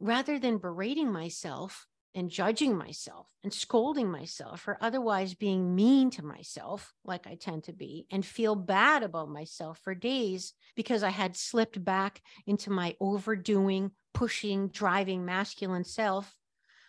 rather 0.00 0.38
than 0.38 0.58
berating 0.58 1.12
myself 1.12 1.86
and 2.14 2.30
judging 2.30 2.76
myself 2.76 3.28
and 3.44 3.52
scolding 3.52 4.10
myself 4.10 4.66
or 4.66 4.78
otherwise 4.80 5.34
being 5.34 5.74
mean 5.74 6.10
to 6.10 6.24
myself, 6.24 6.92
like 7.04 7.26
I 7.26 7.34
tend 7.34 7.64
to 7.64 7.72
be, 7.72 8.06
and 8.10 8.24
feel 8.24 8.54
bad 8.54 9.02
about 9.02 9.28
myself 9.28 9.78
for 9.84 9.94
days 9.94 10.54
because 10.74 11.02
I 11.02 11.10
had 11.10 11.36
slipped 11.36 11.84
back 11.84 12.22
into 12.46 12.70
my 12.70 12.96
overdoing, 13.00 13.92
pushing, 14.14 14.68
driving 14.68 15.24
masculine 15.24 15.84
self, 15.84 16.34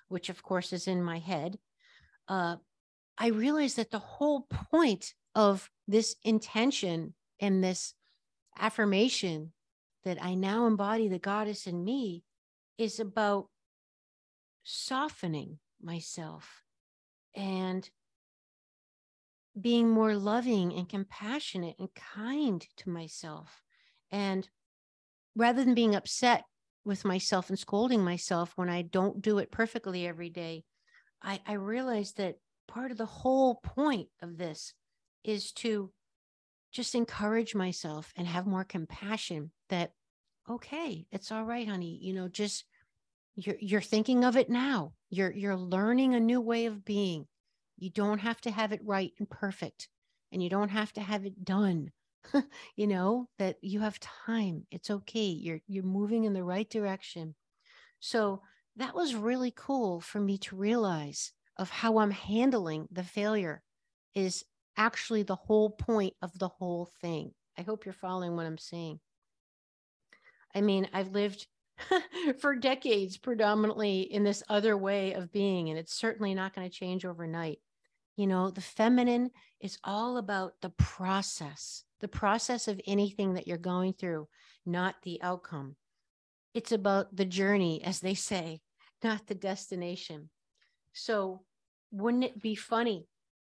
which 0.08 0.30
of 0.30 0.42
course 0.42 0.74
is 0.74 0.88
in 0.88 1.04
my 1.04 1.20
head. 1.20 1.60
Uh, 2.28 2.56
I 3.18 3.28
realized 3.28 3.78
that 3.78 3.92
the 3.92 4.00
whole 4.00 4.48
point 4.72 5.14
of 5.36 5.70
this 5.88 6.16
intention 6.24 7.14
and 7.40 7.64
this 7.64 7.94
affirmation 8.58 9.52
that 10.04 10.24
I 10.24 10.36
now 10.36 10.66
embody 10.66 11.08
the 11.08 11.20
goddess 11.20 11.68
in 11.68 11.84
me 11.84 12.24
is 12.78 13.00
about 13.00 13.48
softening 14.64 15.60
myself 15.82 16.64
and 17.36 17.90
being 19.60 19.90
more 19.90 20.16
loving 20.16 20.74
and 20.74 20.88
compassionate 20.88 21.76
and 21.80 21.90
kind 21.96 22.66
to 22.78 22.90
myself. 22.90 23.62
And 24.12 24.48
rather 25.36 25.64
than 25.64 25.74
being 25.74 25.96
upset 25.96 26.44
with 26.86 27.04
myself 27.06 27.50
and 27.50 27.60
scolding 27.60 28.04
myself 28.04 28.54
when 28.56 28.70
I 28.70 28.84
don't 28.84 29.22
do 29.22 29.40
it 29.40 29.52
perfectly 29.52 30.08
every 30.08 30.30
day, 30.30 30.64
I, 31.22 31.42
I 31.46 31.54
realized 31.54 32.18
that 32.18 32.36
part 32.68 32.92
of 32.92 32.98
the 32.98 33.06
whole 33.06 33.56
point 33.56 34.08
of 34.22 34.38
this 34.38 34.74
is 35.24 35.52
to 35.52 35.92
just 36.72 36.96
encourage 36.96 37.56
myself 37.56 38.14
and 38.16 38.28
have 38.28 38.46
more 38.46 38.64
compassion 38.64 39.52
that 39.70 39.92
okay 40.50 41.06
it's 41.12 41.32
all 41.32 41.44
right 41.44 41.68
honey 41.68 41.98
you 42.02 42.14
know 42.14 42.28
just 42.28 42.66
you're 43.46 43.56
you're 43.60 43.82
thinking 43.82 44.24
of 44.24 44.36
it 44.36 44.50
now. 44.50 44.94
You're 45.10 45.32
you're 45.32 45.56
learning 45.56 46.14
a 46.14 46.20
new 46.20 46.42
way 46.42 46.66
of 46.66 46.86
being. 46.86 47.28
You 47.78 47.90
don't 47.90 48.20
have 48.20 48.42
to 48.42 48.52
have 48.52 48.74
it 48.74 48.82
right 48.84 49.14
and 49.18 49.30
perfect 49.30 49.88
and 50.32 50.44
you 50.44 50.50
don't 50.50 50.70
have 50.70 50.92
to 50.94 51.02
have 51.02 51.26
it 51.26 51.44
done. 51.44 51.92
You 52.76 52.88
know 52.88 53.30
that 53.40 53.58
you 53.62 53.80
have 53.80 54.00
time. 54.00 54.66
It's 54.72 54.90
okay. 54.90 55.28
You're 55.28 55.62
you're 55.68 55.84
moving 55.84 56.26
in 56.26 56.34
the 56.34 56.44
right 56.44 56.70
direction. 56.70 57.36
So 58.00 58.42
that 58.76 58.94
was 58.96 59.16
really 59.16 59.54
cool 59.56 60.02
for 60.02 60.20
me 60.20 60.38
to 60.40 60.56
realize 60.56 61.32
of 61.58 61.70
how 61.70 61.98
I'm 61.98 62.12
handling 62.12 62.88
the 62.92 63.04
failure 63.04 63.64
is 64.14 64.46
actually 64.80 65.24
the 65.24 65.36
whole 65.36 65.70
point 65.70 66.14
of 66.22 66.32
the 66.40 66.48
whole 66.48 66.90
thing. 67.02 67.34
I 67.58 67.62
hope 67.62 67.86
you're 67.86 67.94
following 67.94 68.36
what 68.36 68.46
I'm 68.46 68.58
saying. 68.58 69.00
I 70.56 70.62
mean, 70.62 70.88
I've 70.94 71.12
lived 71.12 71.46
for 72.40 72.56
decades 72.56 73.18
predominantly 73.18 74.02
in 74.02 74.24
this 74.24 74.42
other 74.50 74.78
way 74.78 75.14
of 75.14 75.32
being, 75.32 75.70
and 75.70 75.78
it's 75.78 75.94
certainly 75.94 76.34
not 76.34 76.56
going 76.56 76.68
to 76.68 76.76
change 76.76 77.06
overnight. 77.06 77.60
You 78.16 78.28
know, 78.28 78.50
the 78.50 78.62
feminine 78.62 79.32
is 79.60 79.78
all 79.84 80.18
about 80.18 80.54
the 80.62 80.70
process, 80.72 81.84
the 82.00 82.08
process 82.08 82.68
of 82.68 82.82
anything 82.88 83.34
that 83.34 83.48
you're 83.48 83.58
going 83.58 83.94
through, 83.94 84.28
not 84.66 84.96
the 85.04 85.22
outcome. 85.22 85.76
It's 86.54 86.72
about 86.72 87.16
the 87.16 87.26
journey, 87.26 87.84
as 87.84 88.00
they 88.00 88.14
say, 88.14 88.62
not 89.04 89.28
the 89.28 89.36
destination. 89.36 90.30
So 90.94 91.44
wouldn't 91.92 92.24
it 92.24 92.42
be 92.42 92.56
funny 92.56 93.08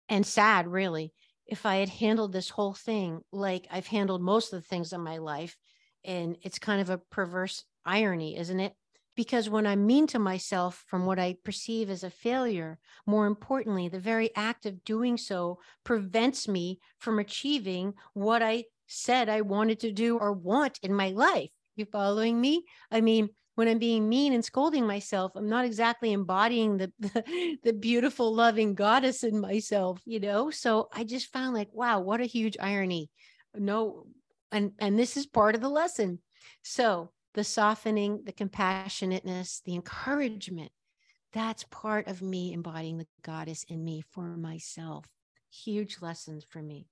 and 0.09 0.25
sad, 0.25 0.67
really, 0.67 1.13
if 1.45 1.65
I 1.65 1.77
had 1.77 1.89
handled 1.89 2.33
this 2.33 2.49
whole 2.49 2.73
thing 2.73 3.21
like 3.31 3.67
I've 3.71 3.87
handled 3.87 4.21
most 4.21 4.53
of 4.53 4.61
the 4.61 4.67
things 4.67 4.93
in 4.93 5.01
my 5.01 5.17
life? 5.17 5.57
And 6.03 6.37
it's 6.41 6.59
kind 6.59 6.81
of 6.81 6.89
a 6.89 6.97
perverse 6.97 7.63
irony, 7.85 8.37
isn't 8.37 8.59
it? 8.59 8.73
Because 9.15 9.49
when 9.49 9.67
I'm 9.67 9.85
mean 9.85 10.07
to 10.07 10.19
myself 10.19 10.83
from 10.87 11.05
what 11.05 11.19
I 11.19 11.37
perceive 11.43 11.89
as 11.89 12.03
a 12.03 12.09
failure, 12.09 12.79
more 13.05 13.27
importantly, 13.27 13.87
the 13.87 13.99
very 13.99 14.35
act 14.35 14.65
of 14.65 14.83
doing 14.83 15.17
so 15.17 15.59
prevents 15.83 16.47
me 16.47 16.79
from 16.97 17.19
achieving 17.19 17.93
what 18.13 18.41
I 18.41 18.65
said 18.87 19.29
I 19.29 19.41
wanted 19.41 19.79
to 19.81 19.91
do 19.91 20.17
or 20.17 20.33
want 20.33 20.79
in 20.81 20.93
my 20.93 21.09
life. 21.09 21.51
You 21.75 21.85
following 21.85 22.39
me? 22.41 22.65
I 22.91 23.01
mean, 23.01 23.29
when 23.55 23.67
I'm 23.67 23.79
being 23.79 24.09
mean 24.09 24.33
and 24.33 24.43
scolding 24.43 24.87
myself, 24.87 25.33
I'm 25.35 25.49
not 25.49 25.65
exactly 25.65 26.11
embodying 26.11 26.77
the, 26.77 26.91
the, 26.99 27.57
the 27.63 27.73
beautiful, 27.73 28.33
loving 28.33 28.73
goddess 28.73 29.23
in 29.23 29.39
myself, 29.39 30.01
you 30.05 30.19
know? 30.19 30.49
So 30.49 30.89
I 30.91 31.03
just 31.03 31.31
found 31.31 31.53
like, 31.53 31.69
wow, 31.71 31.99
what 31.99 32.21
a 32.21 32.25
huge 32.25 32.57
irony. 32.59 33.09
No, 33.55 34.07
and 34.51 34.71
and 34.79 34.97
this 34.97 35.17
is 35.17 35.25
part 35.25 35.55
of 35.55 35.61
the 35.61 35.69
lesson. 35.69 36.19
So 36.63 37.11
the 37.33 37.43
softening, 37.43 38.23
the 38.25 38.31
compassionateness, 38.31 39.61
the 39.63 39.75
encouragement, 39.75 40.71
that's 41.33 41.63
part 41.65 42.07
of 42.07 42.21
me 42.21 42.53
embodying 42.53 42.97
the 42.97 43.07
goddess 43.23 43.63
in 43.67 43.83
me 43.83 44.03
for 44.11 44.37
myself. 44.37 45.05
Huge 45.51 46.01
lessons 46.01 46.45
for 46.47 46.61
me. 46.61 46.87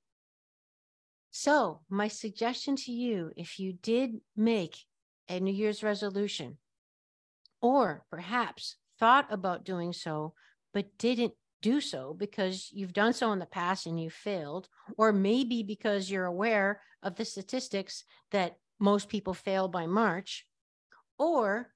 So, 1.29 1.81
my 1.89 2.07
suggestion 2.09 2.75
to 2.77 2.91
you 2.91 3.31
if 3.37 3.57
you 3.57 3.73
did 3.73 4.19
make 4.35 4.83
a 5.31 5.39
New 5.39 5.53
Year's 5.53 5.81
resolution, 5.81 6.57
or 7.61 8.05
perhaps 8.11 8.75
thought 9.00 9.27
about 9.31 9.63
doing 9.63 9.93
so, 9.93 10.33
but 10.73 10.97
didn't 10.97 11.33
do 11.61 11.79
so 11.79 12.13
because 12.13 12.69
you've 12.73 12.91
done 12.91 13.13
so 13.13 13.31
in 13.31 13.39
the 13.39 13.45
past 13.45 13.85
and 13.85 14.01
you 14.01 14.09
failed, 14.09 14.67
or 14.97 15.13
maybe 15.13 15.63
because 15.63 16.11
you're 16.11 16.25
aware 16.25 16.81
of 17.01 17.15
the 17.15 17.23
statistics 17.23 18.03
that 18.31 18.57
most 18.79 19.07
people 19.07 19.33
fail 19.33 19.67
by 19.67 19.85
March, 19.85 20.45
or 21.17 21.71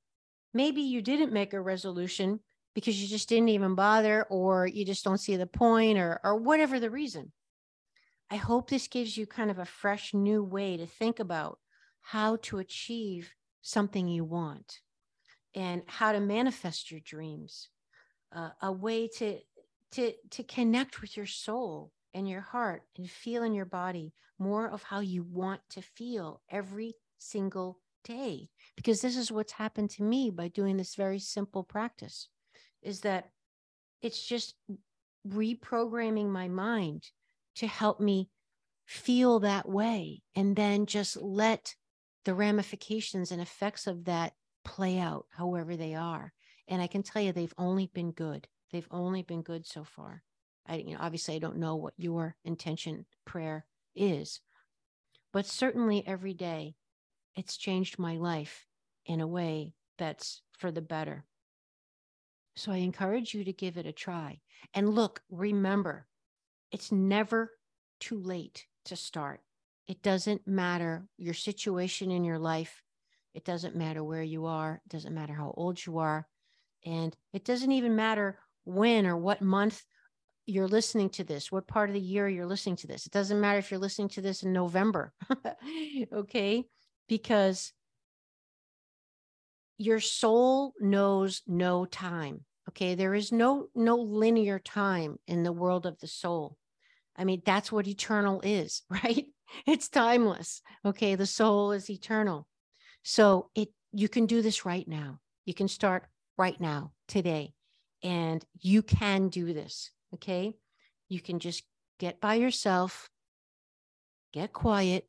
maybe 0.53 0.81
you 0.81 1.01
didn't 1.01 1.31
make 1.31 1.53
a 1.53 1.61
resolution 1.61 2.39
because 2.73 3.01
you 3.01 3.07
just 3.07 3.29
didn't 3.29 3.49
even 3.49 3.73
bother, 3.73 4.23
or 4.29 4.67
you 4.67 4.83
just 4.83 5.05
don't 5.05 5.19
see 5.19 5.37
the 5.37 5.47
point, 5.47 5.97
or, 5.97 6.19
or 6.25 6.35
whatever 6.35 6.77
the 6.77 6.89
reason. 6.89 7.31
I 8.29 8.35
hope 8.35 8.69
this 8.69 8.87
gives 8.87 9.15
you 9.15 9.25
kind 9.25 9.49
of 9.49 9.59
a 9.59 9.65
fresh 9.65 10.13
new 10.13 10.43
way 10.43 10.75
to 10.75 10.85
think 10.85 11.19
about 11.19 11.59
how 12.01 12.35
to 12.43 12.57
achieve 12.57 13.31
something 13.65 14.07
you 14.07 14.23
want 14.23 14.81
and 15.55 15.81
how 15.87 16.11
to 16.11 16.19
manifest 16.19 16.91
your 16.91 16.99
dreams, 16.99 17.69
uh, 18.33 18.49
a 18.61 18.71
way 18.71 19.07
to 19.07 19.39
to 19.91 20.13
to 20.29 20.43
connect 20.43 21.01
with 21.01 21.17
your 21.17 21.25
soul 21.25 21.91
and 22.13 22.29
your 22.29 22.41
heart 22.41 22.83
and 22.95 23.09
feel 23.09 23.41
in 23.41 23.53
your 23.53 23.65
body 23.65 24.13
more 24.37 24.69
of 24.69 24.83
how 24.83 24.99
you 24.99 25.23
want 25.23 25.61
to 25.69 25.81
feel 25.81 26.41
every 26.49 26.93
single 27.17 27.79
day. 28.03 28.49
Because 28.75 29.01
this 29.01 29.17
is 29.17 29.31
what's 29.31 29.53
happened 29.53 29.89
to 29.91 30.03
me 30.03 30.29
by 30.29 30.47
doing 30.47 30.77
this 30.77 30.93
very 30.93 31.19
simple 31.19 31.63
practice 31.63 32.29
is 32.83 33.01
that 33.01 33.29
it's 34.01 34.23
just 34.23 34.53
reprogramming 35.27 36.27
my 36.27 36.47
mind 36.47 37.09
to 37.55 37.65
help 37.65 37.99
me 37.99 38.29
feel 38.85 39.39
that 39.39 39.67
way 39.67 40.21
and 40.35 40.55
then 40.55 40.85
just 40.85 41.17
let 41.17 41.73
the 42.25 42.33
ramifications 42.33 43.31
and 43.31 43.41
effects 43.41 43.87
of 43.87 44.05
that 44.05 44.33
play 44.63 44.99
out 44.99 45.25
however 45.29 45.75
they 45.75 45.95
are. 45.95 46.33
And 46.67 46.81
i 46.81 46.87
can 46.87 47.03
tell 47.03 47.21
you 47.21 47.31
they've 47.31 47.53
only 47.57 47.87
been 47.93 48.11
good. 48.11 48.47
They've 48.71 48.87
only 48.91 49.21
been 49.21 49.43
good 49.43 49.65
so 49.65 49.83
far. 49.83 50.23
I 50.67 50.77
you 50.77 50.93
know 50.93 50.99
obviously 50.99 51.35
i 51.35 51.39
don't 51.39 51.57
know 51.57 51.75
what 51.75 51.93
your 51.97 52.35
intention 52.43 53.05
prayer 53.25 53.65
is 53.95 54.41
but 55.31 55.45
certainly 55.45 56.05
every 56.07 56.33
day 56.33 56.75
it's 57.35 57.57
changed 57.57 57.99
my 57.99 58.15
life 58.15 58.65
in 59.05 59.19
a 59.19 59.27
way 59.27 59.73
that's 59.97 60.41
for 60.57 60.71
the 60.71 60.81
better. 60.81 61.25
So 62.55 62.71
i 62.71 62.77
encourage 62.77 63.33
you 63.33 63.43
to 63.43 63.53
give 63.53 63.77
it 63.77 63.85
a 63.85 63.91
try. 63.91 64.39
And 64.73 64.95
look 64.95 65.21
remember 65.29 66.07
it's 66.71 66.91
never 66.91 67.51
too 67.99 68.19
late 68.19 68.65
to 68.85 68.95
start. 68.95 69.41
It 69.87 70.01
doesn't 70.01 70.47
matter 70.47 71.05
your 71.17 71.33
situation 71.33 72.11
in 72.11 72.23
your 72.23 72.39
life. 72.39 72.81
It 73.33 73.45
doesn't 73.45 73.75
matter 73.75 74.03
where 74.03 74.23
you 74.23 74.45
are. 74.45 74.81
It 74.85 74.89
doesn't 74.89 75.13
matter 75.13 75.33
how 75.33 75.53
old 75.55 75.85
you 75.85 75.99
are. 75.99 76.27
And 76.85 77.15
it 77.33 77.45
doesn't 77.45 77.71
even 77.71 77.95
matter 77.95 78.39
when 78.63 79.05
or 79.05 79.17
what 79.17 79.41
month 79.41 79.83
you're 80.45 80.67
listening 80.67 81.09
to 81.09 81.23
this, 81.23 81.51
what 81.51 81.67
part 81.67 81.89
of 81.89 81.93
the 81.93 81.99
year 81.99 82.29
you're 82.29 82.45
listening 82.45 82.75
to 82.77 82.87
this. 82.87 83.05
It 83.05 83.11
doesn't 83.11 83.41
matter 83.41 83.59
if 83.59 83.71
you're 83.71 83.79
listening 83.79 84.09
to 84.09 84.21
this 84.21 84.43
in 84.43 84.53
November. 84.53 85.13
okay. 86.13 86.65
Because 87.07 87.73
your 89.77 89.99
soul 89.99 90.73
knows 90.79 91.41
no 91.47 91.85
time. 91.85 92.45
Okay. 92.69 92.95
There 92.95 93.13
is 93.13 93.31
no, 93.31 93.67
no 93.75 93.97
linear 93.97 94.59
time 94.59 95.17
in 95.27 95.43
the 95.43 95.51
world 95.51 95.85
of 95.85 95.99
the 95.99 96.07
soul. 96.07 96.57
I 97.17 97.23
mean, 97.23 97.41
that's 97.45 97.71
what 97.71 97.87
eternal 97.87 98.41
is, 98.41 98.83
right? 98.89 99.25
It's 99.65 99.89
timeless. 99.89 100.61
Okay. 100.83 101.15
The 101.15 101.25
soul 101.25 101.71
is 101.71 101.89
eternal. 101.89 102.47
So 103.03 103.49
it 103.55 103.69
you 103.91 104.09
can 104.09 104.25
do 104.25 104.41
this 104.41 104.65
right 104.65 104.87
now. 104.87 105.19
You 105.45 105.53
can 105.53 105.67
start 105.67 106.07
right 106.37 106.59
now, 106.59 106.91
today. 107.07 107.53
And 108.03 108.43
you 108.59 108.81
can 108.81 109.29
do 109.29 109.53
this. 109.53 109.91
Okay. 110.13 110.53
You 111.07 111.21
can 111.21 111.39
just 111.39 111.63
get 111.99 112.19
by 112.19 112.35
yourself, 112.35 113.09
get 114.33 114.51
quiet, 114.51 115.07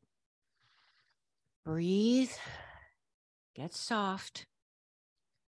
breathe, 1.65 2.31
get 3.55 3.73
soft, 3.73 4.45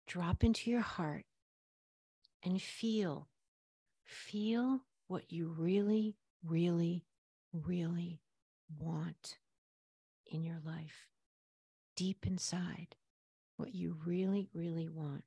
drop 0.07 0.43
into 0.43 0.71
your 0.71 0.81
heart 0.81 1.25
and 2.43 2.61
feel, 2.61 3.27
feel 4.05 4.79
what 5.07 5.31
you 5.31 5.53
really 5.57 6.15
really, 6.43 7.03
really 7.53 8.19
want 8.77 9.37
in 10.25 10.43
your 10.43 10.59
life, 10.65 11.07
deep 11.95 12.25
inside, 12.25 12.95
what 13.57 13.73
you 13.73 13.97
really, 14.05 14.47
really 14.53 14.87
want, 14.87 15.23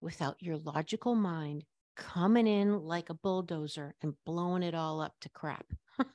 without 0.00 0.36
your 0.40 0.56
logical 0.58 1.14
mind 1.14 1.64
coming 1.96 2.46
in 2.46 2.82
like 2.82 3.10
a 3.10 3.14
bulldozer 3.14 3.94
and 4.02 4.14
blowing 4.24 4.62
it 4.62 4.74
all 4.74 5.00
up 5.00 5.14
to 5.20 5.28
crap. 5.30 5.66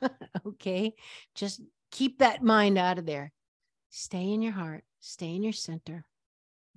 okay. 0.46 0.94
Just 1.36 1.62
keep 1.92 2.20
that 2.20 2.44
mind 2.44 2.78
out 2.78 3.00
of 3.00 3.06
there. 3.06 3.32
Stay 3.90 4.32
in 4.32 4.42
your 4.42 4.54
heart, 4.54 4.84
stay 5.00 5.36
in 5.36 5.44
your 5.44 5.52
center, 5.52 6.06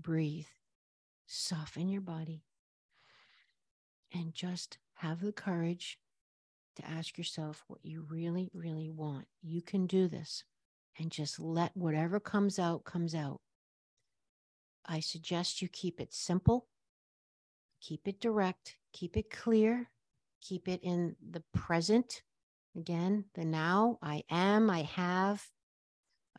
breathe, 0.00 0.46
soften 1.26 1.88
your 1.88 2.00
body, 2.00 2.42
and 4.12 4.34
just 4.34 4.78
have 4.94 5.20
the 5.20 5.32
courage 5.32 5.98
to 6.76 6.86
ask 6.86 7.16
yourself 7.18 7.64
what 7.68 7.80
you 7.82 8.06
really, 8.08 8.50
really 8.52 8.90
want. 8.90 9.26
You 9.42 9.62
can 9.62 9.86
do 9.86 10.08
this 10.08 10.44
and 10.98 11.10
just 11.10 11.40
let 11.40 11.76
whatever 11.76 12.20
comes 12.20 12.58
out, 12.58 12.84
comes 12.84 13.14
out. 13.14 13.40
I 14.86 15.00
suggest 15.00 15.62
you 15.62 15.68
keep 15.68 16.00
it 16.00 16.12
simple, 16.12 16.66
keep 17.80 18.06
it 18.06 18.20
direct, 18.20 18.76
keep 18.92 19.16
it 19.16 19.30
clear, 19.30 19.88
keep 20.40 20.68
it 20.68 20.80
in 20.82 21.16
the 21.30 21.42
present. 21.52 22.22
Again, 22.76 23.24
the 23.34 23.44
now, 23.44 23.98
I 24.02 24.24
am, 24.30 24.68
I 24.68 24.82
have, 24.82 25.42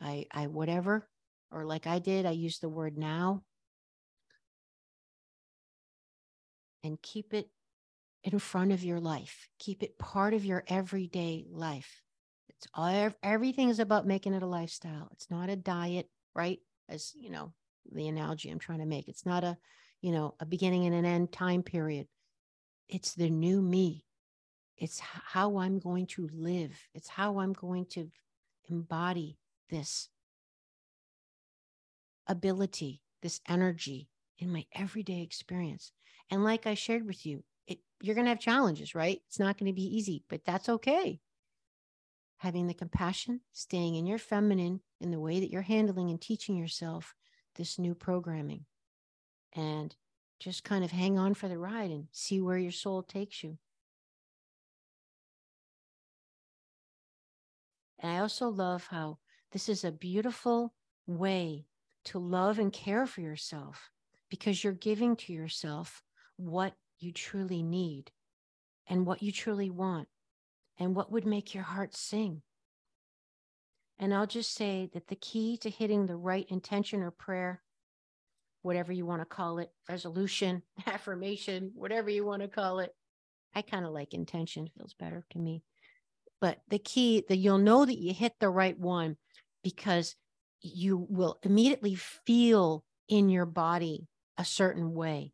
I, 0.00 0.26
I, 0.30 0.46
whatever, 0.46 1.08
or 1.50 1.64
like 1.64 1.86
I 1.86 1.98
did, 1.98 2.26
I 2.26 2.32
use 2.32 2.58
the 2.58 2.68
word 2.68 2.98
now. 2.98 3.42
And 6.84 7.00
keep 7.02 7.34
it 7.34 7.48
in 8.26 8.40
front 8.40 8.72
of 8.72 8.82
your 8.82 8.98
life. 8.98 9.48
Keep 9.60 9.84
it 9.84 9.98
part 9.98 10.34
of 10.34 10.44
your 10.44 10.64
everyday 10.66 11.46
life. 11.48 12.02
It's 12.48 12.66
all, 12.74 13.12
everything 13.22 13.68
is 13.68 13.78
about 13.78 14.06
making 14.06 14.34
it 14.34 14.42
a 14.42 14.46
lifestyle. 14.46 15.08
It's 15.12 15.30
not 15.30 15.48
a 15.48 15.54
diet, 15.56 16.10
right? 16.34 16.58
As 16.88 17.12
you 17.14 17.30
know, 17.30 17.52
the 17.92 18.08
analogy 18.08 18.50
I'm 18.50 18.58
trying 18.58 18.80
to 18.80 18.86
make. 18.86 19.08
It's 19.08 19.24
not 19.24 19.44
a, 19.44 19.56
you 20.00 20.10
know, 20.10 20.34
a 20.40 20.44
beginning 20.44 20.86
and 20.86 20.94
an 20.94 21.04
end 21.04 21.30
time 21.30 21.62
period. 21.62 22.08
It's 22.88 23.14
the 23.14 23.30
new 23.30 23.62
me. 23.62 24.04
It's 24.76 24.98
how 25.00 25.58
I'm 25.58 25.78
going 25.78 26.06
to 26.08 26.28
live. 26.34 26.72
It's 26.94 27.08
how 27.08 27.38
I'm 27.38 27.52
going 27.52 27.86
to 27.90 28.10
embody 28.68 29.38
this 29.70 30.08
ability, 32.26 33.02
this 33.22 33.40
energy 33.48 34.08
in 34.38 34.52
my 34.52 34.66
everyday 34.74 35.22
experience. 35.22 35.92
And 36.28 36.42
like 36.42 36.66
I 36.66 36.74
shared 36.74 37.06
with 37.06 37.24
you, 37.24 37.44
it 37.66 37.78
you're 38.00 38.14
going 38.14 38.24
to 38.24 38.30
have 38.30 38.40
challenges, 38.40 38.94
right? 38.94 39.20
It's 39.28 39.38
not 39.38 39.58
going 39.58 39.70
to 39.70 39.76
be 39.76 39.96
easy, 39.96 40.24
but 40.28 40.44
that's 40.44 40.68
okay. 40.68 41.20
Having 42.38 42.66
the 42.66 42.74
compassion, 42.74 43.40
staying 43.52 43.94
in 43.94 44.06
your 44.06 44.18
feminine 44.18 44.80
in 45.00 45.10
the 45.10 45.20
way 45.20 45.40
that 45.40 45.50
you're 45.50 45.62
handling 45.62 46.10
and 46.10 46.20
teaching 46.20 46.56
yourself 46.56 47.14
this 47.56 47.78
new 47.78 47.94
programming. 47.94 48.66
And 49.54 49.94
just 50.38 50.64
kind 50.64 50.84
of 50.84 50.90
hang 50.90 51.18
on 51.18 51.34
for 51.34 51.48
the 51.48 51.58
ride 51.58 51.90
and 51.90 52.08
see 52.12 52.40
where 52.40 52.58
your 52.58 52.72
soul 52.72 53.02
takes 53.02 53.42
you. 53.42 53.56
And 57.98 58.12
I 58.12 58.18
also 58.18 58.48
love 58.48 58.86
how 58.90 59.18
this 59.52 59.68
is 59.68 59.84
a 59.84 59.92
beautiful 59.92 60.74
way 61.06 61.66
to 62.04 62.18
love 62.18 62.58
and 62.58 62.72
care 62.72 63.06
for 63.06 63.22
yourself 63.22 63.90
because 64.28 64.62
you're 64.62 64.72
giving 64.72 65.16
to 65.16 65.32
yourself 65.32 66.02
what 66.36 66.74
you 66.98 67.12
truly 67.12 67.62
need 67.62 68.10
and 68.88 69.06
what 69.06 69.22
you 69.22 69.32
truly 69.32 69.70
want 69.70 70.08
and 70.78 70.94
what 70.94 71.10
would 71.10 71.26
make 71.26 71.54
your 71.54 71.64
heart 71.64 71.94
sing. 71.94 72.42
And 73.98 74.12
I'll 74.12 74.26
just 74.26 74.54
say 74.54 74.90
that 74.92 75.08
the 75.08 75.16
key 75.16 75.56
to 75.58 75.70
hitting 75.70 76.06
the 76.06 76.16
right 76.16 76.46
intention 76.50 77.02
or 77.02 77.10
prayer, 77.10 77.62
whatever 78.62 78.92
you 78.92 79.06
want 79.06 79.22
to 79.22 79.26
call 79.26 79.58
it, 79.58 79.70
resolution, 79.88 80.62
affirmation, 80.86 81.72
whatever 81.74 82.10
you 82.10 82.24
want 82.24 82.42
to 82.42 82.48
call 82.48 82.80
it, 82.80 82.94
I 83.54 83.62
kind 83.62 83.86
of 83.86 83.92
like 83.92 84.12
intention, 84.12 84.68
feels 84.76 84.94
better 84.94 85.24
to 85.30 85.38
me. 85.38 85.62
But 86.40 86.60
the 86.68 86.78
key 86.78 87.24
that 87.28 87.36
you'll 87.36 87.58
know 87.58 87.86
that 87.86 87.98
you 87.98 88.12
hit 88.12 88.34
the 88.38 88.50
right 88.50 88.78
one 88.78 89.16
because 89.64 90.14
you 90.60 91.06
will 91.08 91.38
immediately 91.42 91.94
feel 91.94 92.84
in 93.08 93.30
your 93.30 93.46
body 93.46 94.08
a 94.36 94.44
certain 94.44 94.92
way 94.92 95.32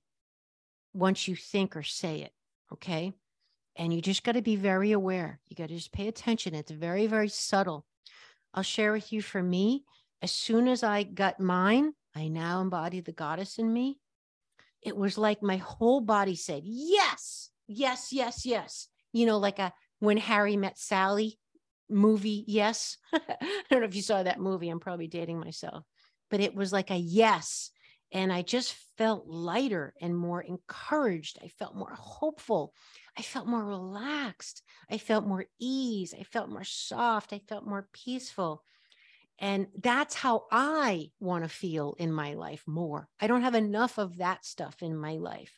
once 0.93 1.29
you 1.29 1.37
think 1.37 1.77
or 1.77 1.83
say 1.83 2.21
it. 2.23 2.33
Okay. 2.73 3.13
And 3.77 3.93
you 3.93 4.03
just 4.03 4.25
got 4.25 4.33
to 4.33 4.43
be 4.43 4.57
very 4.57 4.93
aware. 4.93 5.41
You 5.49 5.57
got 5.57 5.69
to 5.69 5.75
just 5.75 5.93
pay 5.93 6.09
attention. 6.09 6.55
It's 6.55 6.71
very, 6.71 7.07
very 7.07 7.29
subtle. 7.29 7.87
I'll 8.55 8.63
share 8.63 8.93
with 8.93 9.13
you 9.13 9.23
for 9.23 9.43
me, 9.43 9.85
as 10.21 10.31
soon 10.31 10.69
as 10.69 10.83
I 10.83 11.03
got 11.03 11.41
mine, 11.41 11.95
I 12.15 12.29
now 12.29 12.61
embody 12.61 13.01
the 13.01 13.13
goddess 13.13 13.59
in 13.59 13.73
me. 13.73 13.99
It 14.83 14.97
was 14.97 15.17
like 15.17 15.43
my 15.43 15.57
whole 15.57 16.01
body 16.01 16.37
said, 16.37 16.63
Yes, 16.65 17.51
yes, 17.67 18.13
yes, 18.13 18.45
yes. 18.45 18.89
You 19.13 19.27
know, 19.27 19.39
like 19.39 19.59
a 19.59 19.73
when 20.01 20.17
Harry 20.17 20.57
met 20.57 20.79
Sally 20.79 21.39
movie, 21.89 22.45
yes. 22.47 22.99
I 23.13 23.63
don't 23.71 23.81
know 23.81 23.87
if 23.87 23.95
you 23.95 24.03
saw 24.03 24.23
that 24.23 24.41
movie. 24.41 24.69
I'm 24.69 24.81
probably 24.81 25.07
dating 25.07 25.39
myself, 25.39 25.85
but 26.31 26.41
it 26.41 26.55
was 26.55 26.73
like 26.73 26.91
a 26.91 26.97
yes. 26.97 27.71
And 28.13 28.33
I 28.33 28.43
just 28.43 28.75
felt 29.03 29.27
lighter 29.27 29.93
and 30.01 30.17
more 30.17 30.41
encouraged. 30.41 31.37
I 31.43 31.49
felt 31.49 31.75
more 31.75 31.93
hopeful. 31.93 32.73
I 33.19 33.23
felt 33.23 33.49
more 33.49 33.65
relaxed. 33.65 34.63
I 34.89 34.99
felt 34.99 35.27
more 35.27 35.47
ease. 35.59 36.15
I 36.17 36.23
felt 36.23 36.49
more 36.49 36.63
soft. 36.63 37.33
I 37.33 37.41
felt 37.41 37.67
more 37.67 37.89
peaceful. 37.93 38.63
And 39.41 39.67
that's 39.77 40.15
how 40.15 40.45
I 40.53 41.11
want 41.19 41.43
to 41.43 41.49
feel 41.49 41.97
in 41.99 42.13
my 42.13 42.35
life 42.35 42.63
more. 42.65 43.09
I 43.21 43.27
don't 43.27 43.43
have 43.43 43.57
enough 43.57 43.99
of 43.99 44.19
that 44.19 44.45
stuff 44.45 44.77
in 44.83 44.97
my 44.97 45.15
life. 45.15 45.51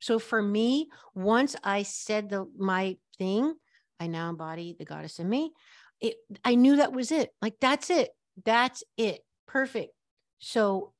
So 0.00 0.18
for 0.18 0.42
me, 0.42 0.88
once 1.14 1.54
I 1.62 1.84
said 1.84 2.30
the 2.30 2.50
my 2.58 2.96
thing, 3.16 3.54
I 4.00 4.08
now 4.08 4.28
embody 4.28 4.74
the 4.76 4.84
goddess 4.84 5.20
in 5.20 5.28
me. 5.28 5.52
It 6.00 6.16
I 6.44 6.56
knew 6.56 6.78
that 6.78 6.92
was 6.92 7.12
it. 7.12 7.30
Like 7.40 7.58
that's 7.60 7.90
it. 7.90 8.10
That's 8.44 8.82
it. 8.96 9.20
Perfect. 9.46 9.92
So 10.40 10.94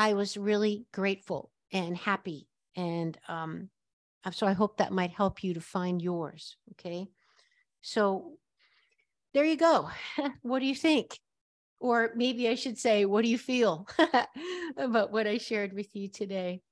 I 0.00 0.14
was 0.14 0.38
really 0.38 0.86
grateful 0.94 1.50
and 1.74 1.94
happy. 1.94 2.48
And 2.74 3.18
um, 3.28 3.68
so 4.32 4.46
I 4.46 4.54
hope 4.54 4.78
that 4.78 4.94
might 4.94 5.10
help 5.10 5.44
you 5.44 5.52
to 5.52 5.60
find 5.60 6.00
yours. 6.00 6.56
Okay. 6.72 7.06
So 7.82 8.38
there 9.34 9.44
you 9.44 9.58
go. 9.58 9.90
what 10.40 10.60
do 10.60 10.64
you 10.64 10.74
think? 10.74 11.18
Or 11.80 12.12
maybe 12.16 12.48
I 12.48 12.54
should 12.54 12.78
say, 12.78 13.04
what 13.04 13.24
do 13.24 13.28
you 13.28 13.36
feel 13.36 13.86
about 14.78 15.12
what 15.12 15.26
I 15.26 15.36
shared 15.36 15.74
with 15.74 15.94
you 15.94 16.08
today? 16.08 16.62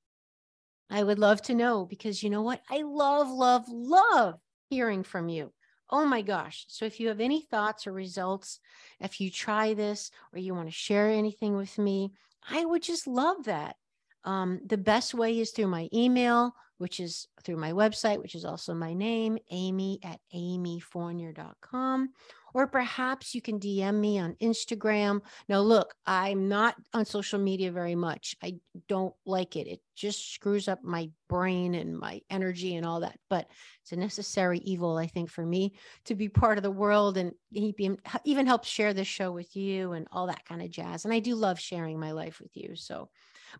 I 0.88 1.02
would 1.02 1.18
love 1.18 1.42
to 1.42 1.54
know 1.54 1.84
because 1.84 2.22
you 2.22 2.30
know 2.30 2.40
what? 2.40 2.62
I 2.70 2.80
love, 2.80 3.28
love, 3.28 3.66
love 3.68 4.40
hearing 4.70 5.02
from 5.02 5.28
you. 5.28 5.52
Oh 5.90 6.06
my 6.06 6.22
gosh. 6.22 6.64
So 6.68 6.86
if 6.86 6.98
you 6.98 7.08
have 7.08 7.20
any 7.20 7.42
thoughts 7.42 7.86
or 7.86 7.92
results, 7.92 8.58
if 9.00 9.20
you 9.20 9.30
try 9.30 9.74
this 9.74 10.10
or 10.32 10.38
you 10.38 10.54
want 10.54 10.68
to 10.68 10.72
share 10.72 11.10
anything 11.10 11.56
with 11.56 11.76
me, 11.76 12.12
I 12.50 12.64
would 12.64 12.82
just 12.82 13.06
love 13.06 13.44
that. 13.44 13.76
Um, 14.24 14.60
the 14.66 14.78
best 14.78 15.14
way 15.14 15.38
is 15.38 15.50
through 15.50 15.68
my 15.68 15.88
email, 15.92 16.52
which 16.78 17.00
is 17.00 17.26
through 17.44 17.56
my 17.56 17.72
website, 17.72 18.20
which 18.20 18.34
is 18.34 18.44
also 18.44 18.74
my 18.74 18.94
name, 18.94 19.38
amy 19.50 19.98
at 20.02 20.20
amyfournier.com. 20.34 22.10
Or 22.54 22.66
perhaps 22.66 23.34
you 23.34 23.42
can 23.42 23.60
DM 23.60 23.94
me 23.94 24.18
on 24.18 24.36
Instagram. 24.42 25.20
Now, 25.48 25.60
look, 25.60 25.94
I'm 26.06 26.48
not 26.48 26.74
on 26.94 27.04
social 27.04 27.38
media 27.38 27.70
very 27.70 27.94
much. 27.94 28.34
I 28.42 28.56
don't 28.88 29.14
like 29.26 29.56
it. 29.56 29.66
It 29.66 29.80
just 29.94 30.32
screws 30.32 30.68
up 30.68 30.82
my 30.82 31.10
brain 31.28 31.74
and 31.74 31.98
my 31.98 32.20
energy 32.30 32.76
and 32.76 32.86
all 32.86 33.00
that. 33.00 33.18
But 33.28 33.48
it's 33.82 33.92
a 33.92 33.96
necessary 33.96 34.58
evil, 34.58 34.96
I 34.96 35.06
think, 35.06 35.30
for 35.30 35.44
me 35.44 35.74
to 36.06 36.14
be 36.14 36.28
part 36.28 36.58
of 36.58 36.62
the 36.62 36.70
world 36.70 37.16
and 37.16 37.32
even 37.52 38.46
help 38.46 38.64
share 38.64 38.94
this 38.94 39.08
show 39.08 39.30
with 39.32 39.54
you 39.56 39.92
and 39.92 40.06
all 40.10 40.28
that 40.28 40.44
kind 40.44 40.62
of 40.62 40.70
jazz. 40.70 41.04
And 41.04 41.12
I 41.12 41.18
do 41.18 41.34
love 41.34 41.60
sharing 41.60 42.00
my 42.00 42.12
life 42.12 42.40
with 42.40 42.56
you. 42.56 42.76
So, 42.76 43.10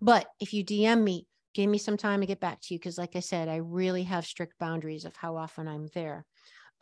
but 0.00 0.28
if 0.40 0.52
you 0.52 0.64
DM 0.64 1.02
me, 1.02 1.26
give 1.54 1.68
me 1.68 1.78
some 1.78 1.96
time 1.96 2.20
to 2.20 2.26
get 2.26 2.40
back 2.40 2.60
to 2.60 2.74
you 2.74 2.78
because, 2.78 2.98
like 2.98 3.16
I 3.16 3.20
said, 3.20 3.48
I 3.48 3.56
really 3.56 4.04
have 4.04 4.26
strict 4.26 4.58
boundaries 4.58 5.04
of 5.04 5.16
how 5.16 5.36
often 5.36 5.66
I'm 5.66 5.88
there. 5.94 6.24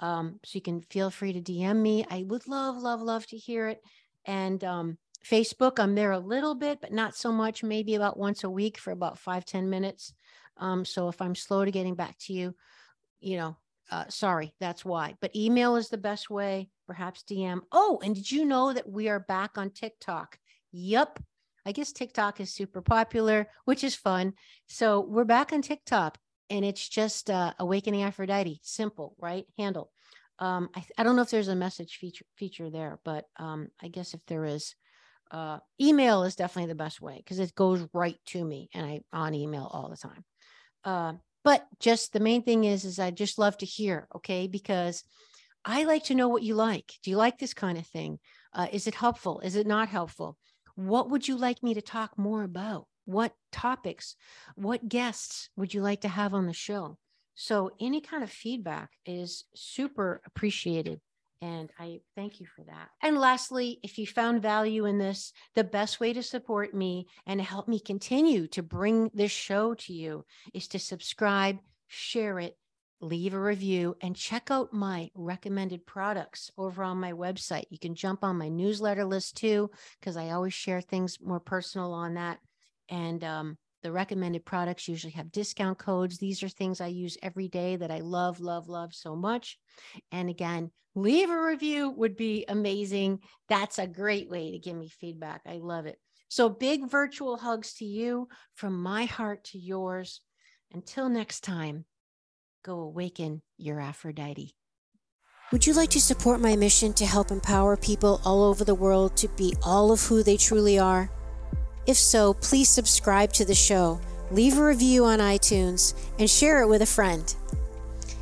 Um, 0.01 0.41
so 0.45 0.57
you 0.57 0.61
can 0.61 0.83
feel 0.83 1.11
free 1.11 1.33
to 1.33 1.41
DM 1.41 1.77
me. 1.77 2.05
I 2.11 2.25
would 2.27 2.47
love, 2.49 2.77
love, 2.77 3.01
love 3.01 3.27
to 3.29 3.37
hear 3.37 3.69
it. 3.69 3.81
And 4.27 4.63
um, 4.65 4.99
Facebook, 5.25 5.79
I'm 5.79 5.95
there 5.95 6.13
a 6.13 6.19
little 6.19 6.55
bit, 6.55 6.81
but 6.81 6.93
not 6.93 7.17
so 7.17 7.33
much, 7.33 7.63
maybe 7.63 7.95
about 7.95 8.19
once 8.19 8.45
a 8.45 8.51
week 8.51 8.79
for 8.79 8.91
about 8.91 9.19
five 9.19 9.45
ten 9.45 9.71
minutes. 9.71 10.13
Um, 10.59 10.85
so 10.85 11.09
if 11.09 11.21
I'm 11.21 11.35
slow 11.35 11.65
to 11.65 11.71
getting 11.71 11.95
back 11.95 12.19
to 12.21 12.33
you, 12.33 12.55
you 13.21 13.37
know, 13.37 13.57
uh, 13.91 14.05
sorry, 14.09 14.55
that's 14.61 14.85
why. 14.85 15.15
But 15.21 15.35
email 15.37 15.77
is 15.77 15.89
the 15.89 15.99
best 15.99 16.31
way, 16.31 16.71
perhaps 16.87 17.23
DM. 17.23 17.61
Oh, 17.73 18.01
and 18.03 18.15
did 18.15 18.31
you 18.31 18.45
know 18.45 18.73
that 18.73 18.89
we 18.89 19.09
are 19.09 19.21
back 19.21 19.59
on 19.59 19.71
TikTok? 19.71 20.39
Yep. 20.73 21.21
I 21.65 21.73
guess 21.73 21.93
TikTok 21.93 22.41
is 22.41 22.53
super 22.53 22.81
popular, 22.81 23.49
which 23.65 23.83
is 23.83 23.95
fun. 23.95 24.35
So 24.69 25.01
we're 25.01 25.25
back 25.25 25.53
on 25.53 25.63
TikTok 25.63 26.19
and 26.51 26.65
it's 26.65 26.89
just 26.89 27.31
uh, 27.31 27.53
awakening 27.59 28.03
Aphrodite. 28.03 28.61
Simple, 28.63 29.15
right? 29.19 29.47
Handle. 29.59 29.91
Um, 30.39 30.69
I, 30.75 30.85
I 30.99 31.03
don't 31.03 31.17
know 31.17 31.23
if 31.23 31.31
there's 31.31 31.49
a 31.49 31.57
message 31.57 31.97
feature 31.97 32.27
feature 32.37 32.71
there, 32.71 32.99
but 33.05 33.25
um, 33.39 33.69
I 33.83 33.89
guess 33.89 34.15
if 34.15 34.21
there 34.27 34.45
is, 34.45 34.75
uh, 35.31 35.59
email 35.81 36.25
is 36.25 36.37
definitely 36.37 36.69
the 36.69 36.77
best 36.77 37.01
way 37.01 37.17
because 37.17 37.39
it 37.39 37.55
goes 37.55 37.87
right 37.93 38.19
to 38.27 38.45
me, 38.45 38.69
and 38.75 38.87
I 38.87 39.01
on 39.13 39.35
email 39.35 39.69
all 39.73 39.89
the 39.89 39.97
time. 39.97 40.25
Uh, 40.85 41.15
but 41.43 41.67
just 41.81 42.13
the 42.13 42.21
main 42.21 42.43
thing 42.43 42.65
is, 42.65 42.85
is 42.85 42.99
I 42.99 43.11
just 43.11 43.39
love 43.39 43.57
to 43.59 43.67
hear, 43.67 44.09
okay? 44.17 44.47
Because 44.47 45.05
I 45.65 45.85
like 45.85 46.05
to 46.05 46.15
know 46.15 46.29
what 46.29 46.43
you 46.43 46.55
like. 46.55 46.93
Do 47.03 47.11
you 47.11 47.17
like 47.17 47.39
this 47.39 47.55
kind 47.55 47.79
of 47.79 47.87
thing? 47.87 48.19
Uh, 48.53 48.69
is 48.73 48.87
it 48.87 48.95
helpful? 48.95 49.41
Is 49.41 49.57
it 49.57 49.67
not 49.67 49.89
helpful? 49.89 50.37
What 50.75 51.11
would 51.11 51.27
you 51.27 51.37
like 51.37 51.63
me 51.63 51.75
to 51.75 51.83
talk 51.83 52.19
more 52.19 52.43
about? 52.43 52.87
What 53.07 53.33
topics, 53.51 54.15
what 54.55 54.89
guests 54.89 55.49
would 55.57 55.73
you 55.73 55.81
like 55.81 56.03
to 56.03 56.09
have 56.09 56.35
on 56.35 56.47
the 56.47 56.53
show? 56.53 56.99
So, 57.35 57.71
any 57.81 58.01
kind 58.01 58.23
of 58.23 58.31
feedback 58.31 58.91
is 59.05 59.45
super 59.55 60.23
appreciated. 60.27 61.01
And 61.43 61.71
I 61.79 62.01
thank 62.15 62.41
you 62.41 62.47
for 62.47 62.65
that. 62.65 62.89
And 63.03 63.19
lastly, 63.19 63.79
if 63.83 63.99
you 63.99 64.07
found 64.07 64.41
value 64.41 64.87
in 64.87 64.99
this, 64.99 65.33
the 65.55 65.65
best 65.65 66.01
way 66.01 66.15
to 66.15 66.23
support 66.23 66.75
me 66.75 67.07
and 67.27 67.41
help 67.41 67.69
me 67.69 67.79
continue 67.79 68.47
to 68.49 68.63
bring 68.63 69.11
this 69.13 69.33
show 69.33 69.75
to 69.75 69.93
you 69.93 70.25
is 70.55 70.67
to 70.69 70.79
subscribe, 70.79 71.59
share 71.89 72.39
it, 72.41 72.57
leave 73.03 73.35
a 73.35 73.41
review, 73.41 73.97
and 74.01 74.17
check 74.17 74.51
out 74.51 74.73
my 74.73 75.11
recommended 75.15 75.85
products 75.85 76.51
over 76.57 76.83
on 76.83 76.99
my 76.99 77.13
website. 77.13 77.67
You 77.69 77.79
can 77.79 77.95
jump 77.95 78.25
on 78.25 78.39
my 78.39 78.49
newsletter 78.49 79.05
list 79.05 79.37
too, 79.37 79.71
because 80.01 80.17
I 80.17 80.31
always 80.31 80.55
share 80.55 80.81
things 80.81 81.19
more 81.21 81.41
personal 81.41 81.93
on 81.93 82.15
that. 82.15 82.39
And 82.89 83.23
um, 83.25 83.59
the 83.83 83.93
recommended 83.93 84.45
products 84.45 84.89
usually 84.89 85.13
have 85.13 85.33
discount 85.33 85.79
codes. 85.79 86.19
These 86.19 86.43
are 86.43 86.49
things 86.49 86.81
I 86.81 86.89
use 86.89 87.17
every 87.23 87.49
day 87.49 87.77
that 87.77 87.91
I 87.91 88.01
love, 88.01 88.41
love, 88.41 88.69
love 88.69 88.95
so 88.95 89.15
much. 89.15 89.59
And 90.13 90.29
again, 90.29 90.71
leave 90.95 91.31
a 91.31 91.41
review 91.41 91.91
would 91.91 92.17
be 92.17 92.45
amazing. 92.49 93.21
That's 93.49 93.79
a 93.79 93.87
great 93.87 94.29
way 94.29 94.53
to 94.53 94.59
give 94.59 94.77
me 94.77 94.89
feedback. 94.89 95.43
I 95.47 95.59
love 95.59 95.87
it. 95.87 95.99
So, 96.29 96.49
big 96.49 96.91
virtual 96.91 97.37
hugs 97.37 97.75
to 97.75 97.85
you 97.85 98.29
from 98.55 98.83
my 98.83 99.05
heart 99.05 99.45
to 99.45 99.59
yours. 99.59 100.21
Until 100.73 101.09
next 101.09 101.45
time 101.45 101.85
go 102.65 102.81
awaken 102.81 103.43
your 103.57 103.81
Aphrodite. 103.81 104.57
Would 105.53 105.65
you 105.65 105.75
like 105.75 105.91
to 105.91 106.01
support 106.01 106.41
my 106.41 106.57
mission 106.57 106.93
to 106.95 107.07
help 107.07 107.31
empower 107.31 107.77
people 107.77 108.21
all 108.25 108.43
over 108.43 108.65
the 108.65 108.75
world 108.75 109.17
to 109.19 109.29
be 109.29 109.55
all 109.63 109.93
of 109.93 110.03
who 110.03 110.25
they 110.25 110.37
truly 110.37 110.77
are? 110.77 111.09
If 111.87 111.97
so, 111.97 112.35
please 112.35 112.69
subscribe 112.69 113.33
to 113.35 113.45
the 113.45 113.55
show, 113.55 114.01
leave 114.31 114.59
a 114.59 114.65
review 114.65 115.05
on 115.05 115.21
iTunes, 115.21 115.95
and 116.19 116.29
share 116.29 116.63
it 116.63 116.69
with 116.69 116.83
a 116.83 116.87
friend. 116.87 117.35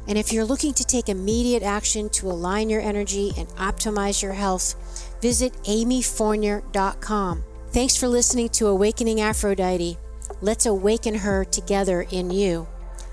And 0.06 0.18
if 0.18 0.32
you're 0.32 0.44
looking 0.44 0.74
to 0.74 0.84
take 0.84 1.08
immediate 1.08 1.62
action 1.62 2.10
to 2.10 2.30
align 2.30 2.68
your 2.68 2.82
energy 2.82 3.32
and 3.38 3.48
optimize 3.50 4.22
your 4.22 4.34
health, 4.34 4.74
visit 5.22 5.54
amyfournier.com. 5.64 7.44
Thanks 7.70 7.96
for 7.96 8.06
listening 8.06 8.50
to 8.50 8.66
Awakening 8.66 9.20
Aphrodite. 9.22 9.96
Let's 10.42 10.66
awaken 10.66 11.14
her 11.14 11.44
together 11.44 12.06
in 12.10 12.30
you. 12.30 12.68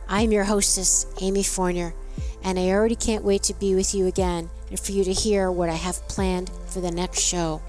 I'm 0.09 0.31
your 0.31 0.43
hostess, 0.43 1.05
Amy 1.21 1.43
Fournier, 1.43 1.93
and 2.43 2.59
I 2.59 2.71
already 2.71 2.95
can't 2.95 3.23
wait 3.23 3.43
to 3.43 3.53
be 3.53 3.73
with 3.73 3.95
you 3.95 4.07
again 4.07 4.49
and 4.69 4.77
for 4.77 4.91
you 4.91 5.05
to 5.05 5.13
hear 5.13 5.49
what 5.49 5.69
I 5.69 5.75
have 5.75 6.05
planned 6.09 6.51
for 6.67 6.81
the 6.81 6.91
next 6.91 7.21
show. 7.21 7.61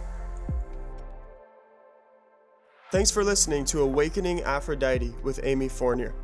Thanks 2.92 3.10
for 3.10 3.24
listening 3.24 3.64
to 3.64 3.80
Awakening 3.80 4.42
Aphrodite 4.42 5.14
with 5.22 5.40
Amy 5.44 5.66
Fournier. 5.66 6.14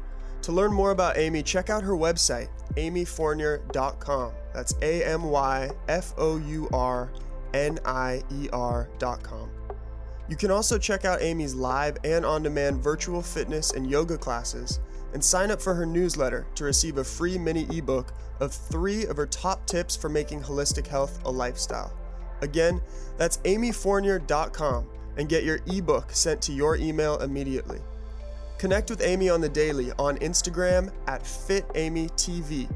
To 0.42 0.52
learn 0.52 0.70
more 0.70 0.90
about 0.90 1.16
Amy, 1.16 1.42
check 1.42 1.70
out 1.70 1.82
her 1.82 1.94
website, 1.94 2.48
amyfournier.com. 2.76 4.32
That's 4.52 4.74
A 4.82 5.02
M 5.02 5.22
Y 5.22 5.70
F 5.88 6.12
O 6.18 6.36
U 6.36 6.68
R 6.74 7.10
N 7.54 7.78
I 7.86 8.22
E 8.30 8.50
R.com. 8.52 9.48
You 10.28 10.36
can 10.36 10.50
also 10.50 10.76
check 10.76 11.06
out 11.06 11.22
Amy's 11.22 11.54
live 11.54 11.96
and 12.04 12.26
on 12.26 12.42
demand 12.42 12.82
virtual 12.82 13.22
fitness 13.22 13.72
and 13.72 13.90
yoga 13.90 14.18
classes 14.18 14.80
and 15.14 15.24
sign 15.24 15.50
up 15.50 15.62
for 15.62 15.72
her 15.72 15.86
newsletter 15.86 16.46
to 16.56 16.64
receive 16.64 16.98
a 16.98 17.04
free 17.04 17.38
mini 17.38 17.66
ebook 17.78 18.12
of 18.40 18.52
three 18.52 19.06
of 19.06 19.16
her 19.16 19.26
top 19.26 19.64
tips 19.64 19.96
for 19.96 20.10
making 20.10 20.42
holistic 20.42 20.86
health 20.86 21.18
a 21.24 21.30
lifestyle. 21.30 21.96
Again, 22.42 22.82
that's 23.16 23.38
amyfournier.com 23.38 24.86
and 25.18 25.28
get 25.28 25.44
your 25.44 25.58
ebook 25.66 26.10
sent 26.10 26.40
to 26.42 26.52
your 26.52 26.76
email 26.76 27.18
immediately. 27.18 27.80
Connect 28.58 28.90
with 28.90 29.02
Amy 29.02 29.28
on 29.28 29.40
the 29.40 29.48
daily 29.48 29.92
on 29.98 30.16
Instagram 30.18 30.90
at 31.06 31.22
FitAmyTV, 31.22 32.68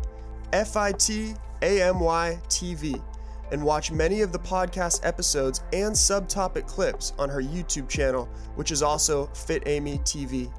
F 0.53 0.77
I 0.77 0.93
T 0.93 1.35
A 1.63 1.83
M 1.83 1.99
Y 1.99 2.39
TV, 2.49 3.03
and 3.51 3.65
watch 3.65 3.91
many 3.91 4.21
of 4.21 4.33
the 4.33 4.39
podcast 4.39 5.01
episodes 5.05 5.63
and 5.73 5.93
subtopic 5.93 6.67
clips 6.67 7.15
on 7.19 7.29
her 7.29 7.43
YouTube 7.43 7.89
channel, 7.89 8.29
which 8.55 8.71
is 8.71 8.83
also 8.83 9.27
Fit 9.29 9.65
Amy 9.67 9.99
TV. 9.99 10.53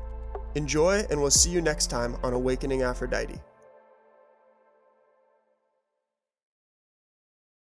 Enjoy, 0.55 1.05
and 1.09 1.19
we'll 1.19 1.31
see 1.31 1.49
you 1.49 1.61
next 1.61 1.87
time 1.87 2.15
on 2.23 2.33
Awakening 2.33 2.83
Aphrodite. 2.83 3.39